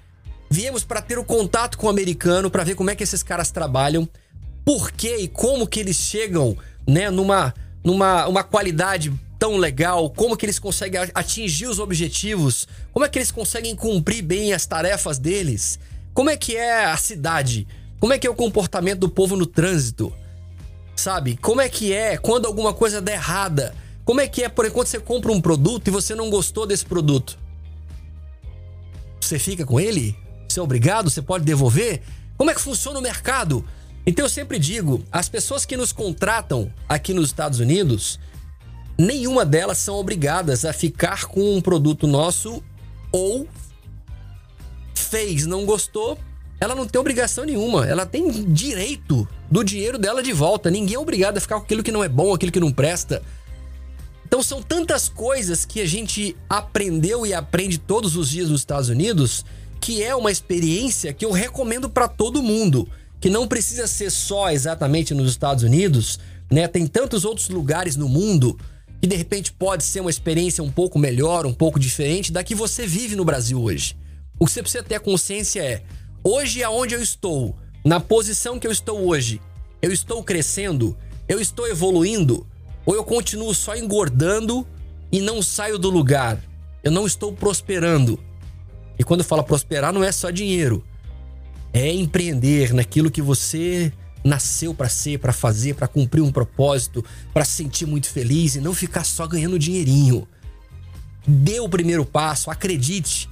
[0.48, 3.50] viemos para ter o contato com o americano, para ver como é que esses caras
[3.50, 4.08] trabalham,
[4.64, 6.56] por que e como que eles chegam,
[6.86, 7.54] né, numa
[7.84, 13.18] numa uma qualidade tão legal, como que eles conseguem atingir os objetivos, como é que
[13.18, 15.78] eles conseguem cumprir bem as tarefas deles,
[16.14, 17.68] como é que é a cidade,
[18.00, 20.12] como é que é o comportamento do povo no trânsito,
[20.96, 21.36] sabe?
[21.36, 23.74] Como é que é quando alguma coisa der errada,
[24.06, 26.86] como é que é, por enquanto você compra um produto e você não gostou desse
[26.86, 27.36] produto,
[29.20, 30.16] você fica com ele?
[30.48, 31.10] Você é obrigado?
[31.10, 32.00] Você pode devolver?
[32.36, 33.64] Como é que funciona o mercado?
[34.06, 38.20] Então eu sempre digo, as pessoas que nos contratam aqui nos Estados Unidos,
[38.96, 42.62] nenhuma delas são obrigadas a ficar com um produto nosso
[43.10, 43.48] ou
[44.94, 46.16] fez, não gostou,
[46.60, 47.84] ela não tem obrigação nenhuma.
[47.88, 50.70] Ela tem direito do dinheiro dela de volta.
[50.70, 53.20] Ninguém é obrigado a ficar com aquilo que não é bom, aquilo que não presta.
[54.26, 58.88] Então são tantas coisas que a gente aprendeu e aprende todos os dias nos Estados
[58.88, 59.44] Unidos,
[59.80, 62.88] que é uma experiência que eu recomendo para todo mundo
[63.20, 66.18] que não precisa ser só exatamente nos Estados Unidos,
[66.50, 66.66] né?
[66.66, 68.58] Tem tantos outros lugares no mundo
[69.00, 72.54] que de repente pode ser uma experiência um pouco melhor, um pouco diferente da que
[72.54, 73.96] você vive no Brasil hoje.
[74.40, 75.84] O que você precisa ter consciência é:
[76.24, 79.40] hoje aonde eu estou, na posição que eu estou hoje,
[79.80, 80.98] eu estou crescendo,
[81.28, 82.44] eu estou evoluindo,
[82.86, 84.66] ou eu continuo só engordando
[85.12, 86.42] e não saio do lugar?
[86.82, 88.18] Eu não estou prosperando.
[88.98, 90.82] E quando eu falo prosperar, não é só dinheiro
[91.76, 93.92] é empreender naquilo que você
[94.24, 98.60] nasceu para ser, para fazer, para cumprir um propósito, para se sentir muito feliz e
[98.60, 100.26] não ficar só ganhando dinheirinho.
[101.26, 103.28] Dê o primeiro passo, acredite.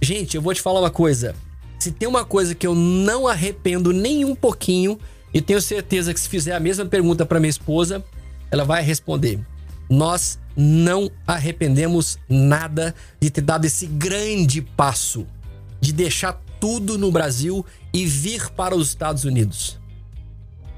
[0.00, 1.34] Gente, eu vou te falar uma coisa.
[1.78, 4.98] Se tem uma coisa que eu não arrependo nem um pouquinho,
[5.34, 8.04] e tenho certeza que se fizer a mesma pergunta para minha esposa,
[8.50, 9.40] ela vai responder.
[9.88, 15.26] Nós não arrependemos nada de ter dado esse grande passo
[15.80, 19.78] de deixar tudo no Brasil e vir para os Estados Unidos.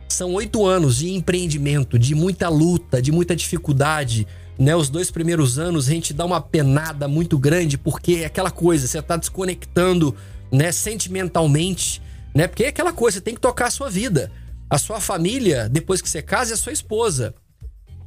[0.09, 4.27] São oito anos de empreendimento, de muita luta, de muita dificuldade.
[4.59, 4.75] Né?
[4.77, 8.87] Os dois primeiros anos a gente dá uma penada muito grande porque é aquela coisa,
[8.87, 10.15] você está desconectando
[10.53, 12.03] né, sentimentalmente,
[12.35, 12.49] né?
[12.49, 14.31] Porque é aquela coisa, você tem que tocar a sua vida.
[14.69, 17.35] A sua família, depois que você casa, é a sua esposa.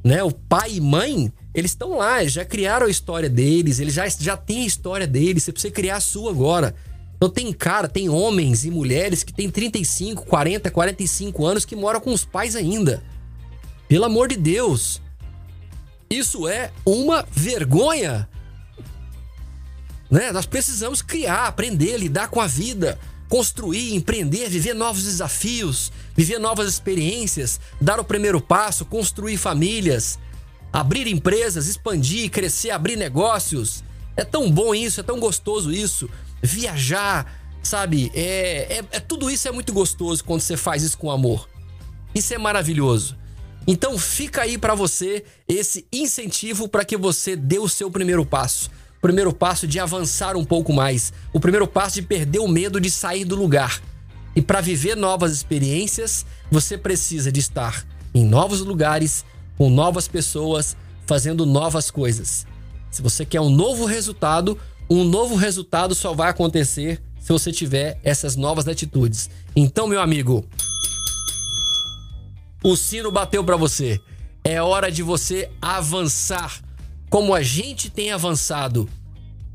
[0.04, 0.22] Né?
[0.22, 4.36] O pai e mãe, eles estão lá, já criaram a história deles, eles já, já
[4.36, 6.74] têm a história deles, você precisa criar a sua agora.
[7.16, 12.00] Então tem cara, tem homens e mulheres que têm 35, 40, 45 anos que moram
[12.00, 13.02] com os pais ainda.
[13.88, 15.00] Pelo amor de Deus.
[16.10, 18.28] Isso é uma vergonha.
[20.10, 20.32] Né?
[20.32, 22.98] Nós precisamos criar, aprender, lidar com a vida,
[23.28, 30.18] construir, empreender, viver novos desafios, viver novas experiências, dar o primeiro passo, construir famílias,
[30.72, 33.82] abrir empresas, expandir, crescer, abrir negócios.
[34.16, 36.08] É tão bom isso, é tão gostoso isso.
[36.42, 38.10] Viajar, sabe?
[38.14, 41.48] É, é, é tudo isso é muito gostoso quando você faz isso com amor.
[42.14, 43.16] Isso é maravilhoso.
[43.66, 48.70] Então fica aí para você esse incentivo para que você dê o seu primeiro passo.
[49.04, 51.12] Primeiro passo de avançar um pouco mais.
[51.30, 53.82] O primeiro passo de perder o medo de sair do lugar.
[54.34, 59.22] E para viver novas experiências, você precisa de estar em novos lugares,
[59.58, 60.74] com novas pessoas,
[61.04, 62.46] fazendo novas coisas.
[62.90, 68.00] Se você quer um novo resultado, um novo resultado só vai acontecer se você tiver
[68.02, 69.28] essas novas atitudes.
[69.54, 70.46] Então, meu amigo,
[72.62, 74.00] o sino bateu para você.
[74.42, 76.58] É hora de você avançar.
[77.14, 78.88] Como a gente tem avançado.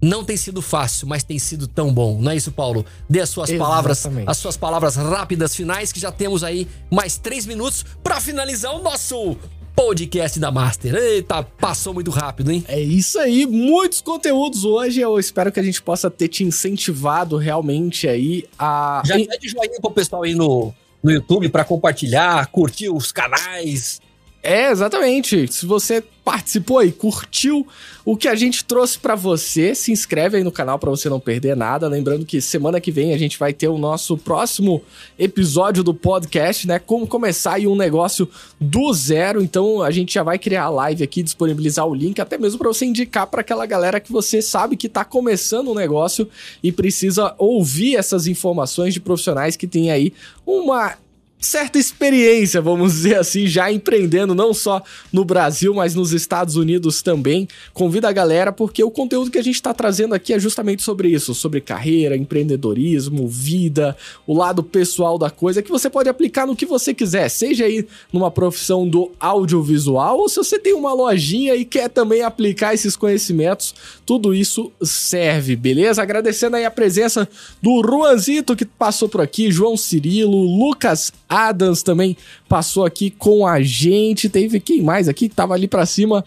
[0.02, 2.18] Não tem sido fácil, mas tem sido tão bom.
[2.18, 2.86] Não é isso, Paulo?
[3.10, 3.70] Dê as suas Exatamente.
[3.70, 8.74] palavras, as suas palavras rápidas finais, que já temos aí mais três minutos para finalizar
[8.74, 9.36] o nosso
[9.76, 10.96] podcast da Master.
[10.96, 12.64] Eita, passou muito rápido, hein?
[12.66, 15.02] É isso aí, muitos conteúdos hoje.
[15.02, 19.04] Eu espero que a gente possa ter te incentivado realmente aí a.
[19.06, 24.00] Já pede joinha pro pessoal aí no, no YouTube para compartilhar, curtir os canais.
[24.42, 25.52] É, exatamente.
[25.52, 27.68] Se você participou aí, curtiu
[28.06, 31.20] o que a gente trouxe para você, se inscreve aí no canal para você não
[31.20, 31.88] perder nada.
[31.88, 34.82] Lembrando que semana que vem a gente vai ter o nosso próximo
[35.18, 36.80] episódio do podcast, né?
[36.80, 38.30] Como começar aí um negócio
[38.62, 39.42] do zero.
[39.42, 42.70] Então a gente já vai criar a live aqui, disponibilizar o link, até mesmo para
[42.70, 46.30] você indicar para aquela galera que você sabe que tá começando um negócio
[46.64, 50.14] e precisa ouvir essas informações de profissionais que têm aí
[50.46, 50.96] uma
[51.40, 57.02] certa experiência, vamos dizer assim, já empreendendo não só no Brasil, mas nos Estados Unidos
[57.02, 57.48] também.
[57.74, 61.08] Convida a galera porque o conteúdo que a gente está trazendo aqui é justamente sobre
[61.08, 63.96] isso, sobre carreira, empreendedorismo, vida,
[64.28, 67.88] o lado pessoal da coisa que você pode aplicar no que você quiser, seja aí
[68.12, 72.98] numa profissão do audiovisual ou se você tem uma lojinha e quer também aplicar esses
[72.98, 73.74] conhecimentos,
[74.06, 76.02] tudo isso serve, beleza?
[76.02, 77.30] Agradecendo aí a presença
[77.62, 82.18] do Ruanzito que passou por aqui, João Cirilo, Lucas Adams também
[82.48, 84.28] passou aqui com a gente.
[84.28, 86.26] Teve quem mais aqui que tava ali para cima?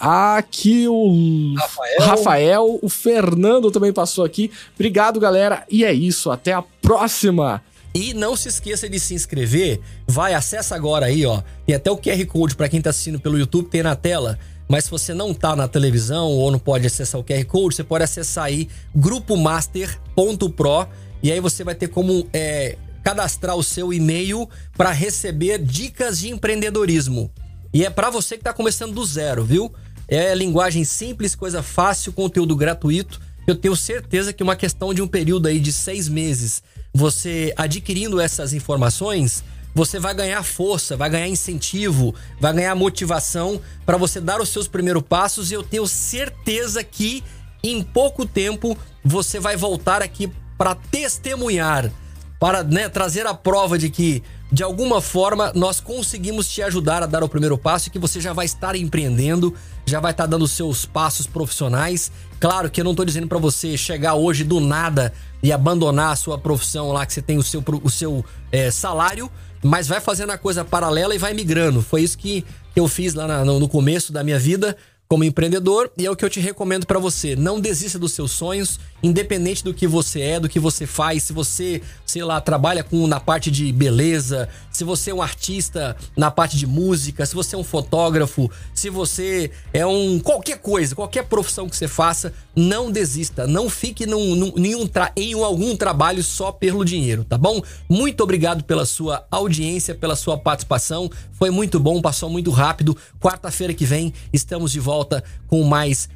[0.00, 2.00] Aqui o Rafael.
[2.00, 4.50] Rafael, o Fernando também passou aqui.
[4.74, 5.64] Obrigado, galera.
[5.70, 6.30] E é isso.
[6.30, 7.62] Até a próxima.
[7.94, 9.80] E não se esqueça de se inscrever.
[10.06, 11.42] Vai, acessa agora aí, ó.
[11.66, 14.38] Tem até o QR Code para quem tá assistindo pelo YouTube, tem na tela.
[14.68, 17.82] Mas se você não tá na televisão ou não pode acessar o QR Code, você
[17.82, 20.86] pode acessar aí grupomaster.pro
[21.22, 26.30] e aí você vai ter como é, cadastrar o seu e-mail para receber dicas de
[26.30, 27.30] empreendedorismo.
[27.72, 29.72] E é para você que está começando do zero, viu?
[30.06, 33.20] É linguagem simples, coisa fácil, conteúdo gratuito.
[33.46, 36.62] Eu tenho certeza que uma questão de um período aí de seis meses,
[36.94, 39.44] você adquirindo essas informações,
[39.74, 44.66] você vai ganhar força, vai ganhar incentivo, vai ganhar motivação para você dar os seus
[44.66, 45.50] primeiros passos.
[45.50, 47.22] E eu tenho certeza que
[47.62, 51.92] em pouco tempo você vai voltar aqui para testemunhar
[52.38, 57.06] para né, trazer a prova de que, de alguma forma, nós conseguimos te ajudar a
[57.06, 60.46] dar o primeiro passo e que você já vai estar empreendendo, já vai estar dando
[60.46, 62.12] seus passos profissionais.
[62.38, 65.12] Claro que eu não estou dizendo para você chegar hoje do nada
[65.42, 69.30] e abandonar a sua profissão lá, que você tem o seu, o seu é, salário,
[69.62, 71.82] mas vai fazendo a coisa paralela e vai migrando.
[71.82, 72.44] Foi isso que
[72.76, 74.76] eu fiz lá na, no começo da minha vida
[75.08, 77.34] como empreendedor e é o que eu te recomendo para você.
[77.34, 81.22] Não desista dos seus sonhos, independente do que você é, do que você faz.
[81.24, 85.96] Se você, sei lá, trabalha com na parte de beleza, se você é um artista
[86.16, 90.94] na parte de música, se você é um fotógrafo, se você é um qualquer coisa,
[90.94, 96.22] qualquer profissão que você faça, não desista, não fique num, num, nenhum em algum trabalho
[96.22, 97.62] só pelo dinheiro, tá bom?
[97.88, 101.10] Muito obrigado pela sua audiência, pela sua participação.
[101.32, 102.96] Foi muito bom, passou muito rápido.
[103.20, 106.08] Quarta-feira que vem estamos de volta com mais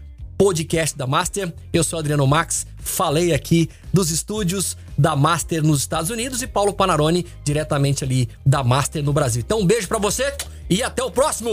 [0.42, 1.54] podcast da Master.
[1.72, 6.74] Eu sou Adriano Max, falei aqui dos estúdios da Master nos Estados Unidos e Paulo
[6.74, 9.40] Panarone diretamente ali da Master no Brasil.
[9.46, 10.34] Então um beijo para você
[10.68, 11.52] e até o próximo.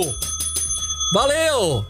[1.13, 1.85] Valeu!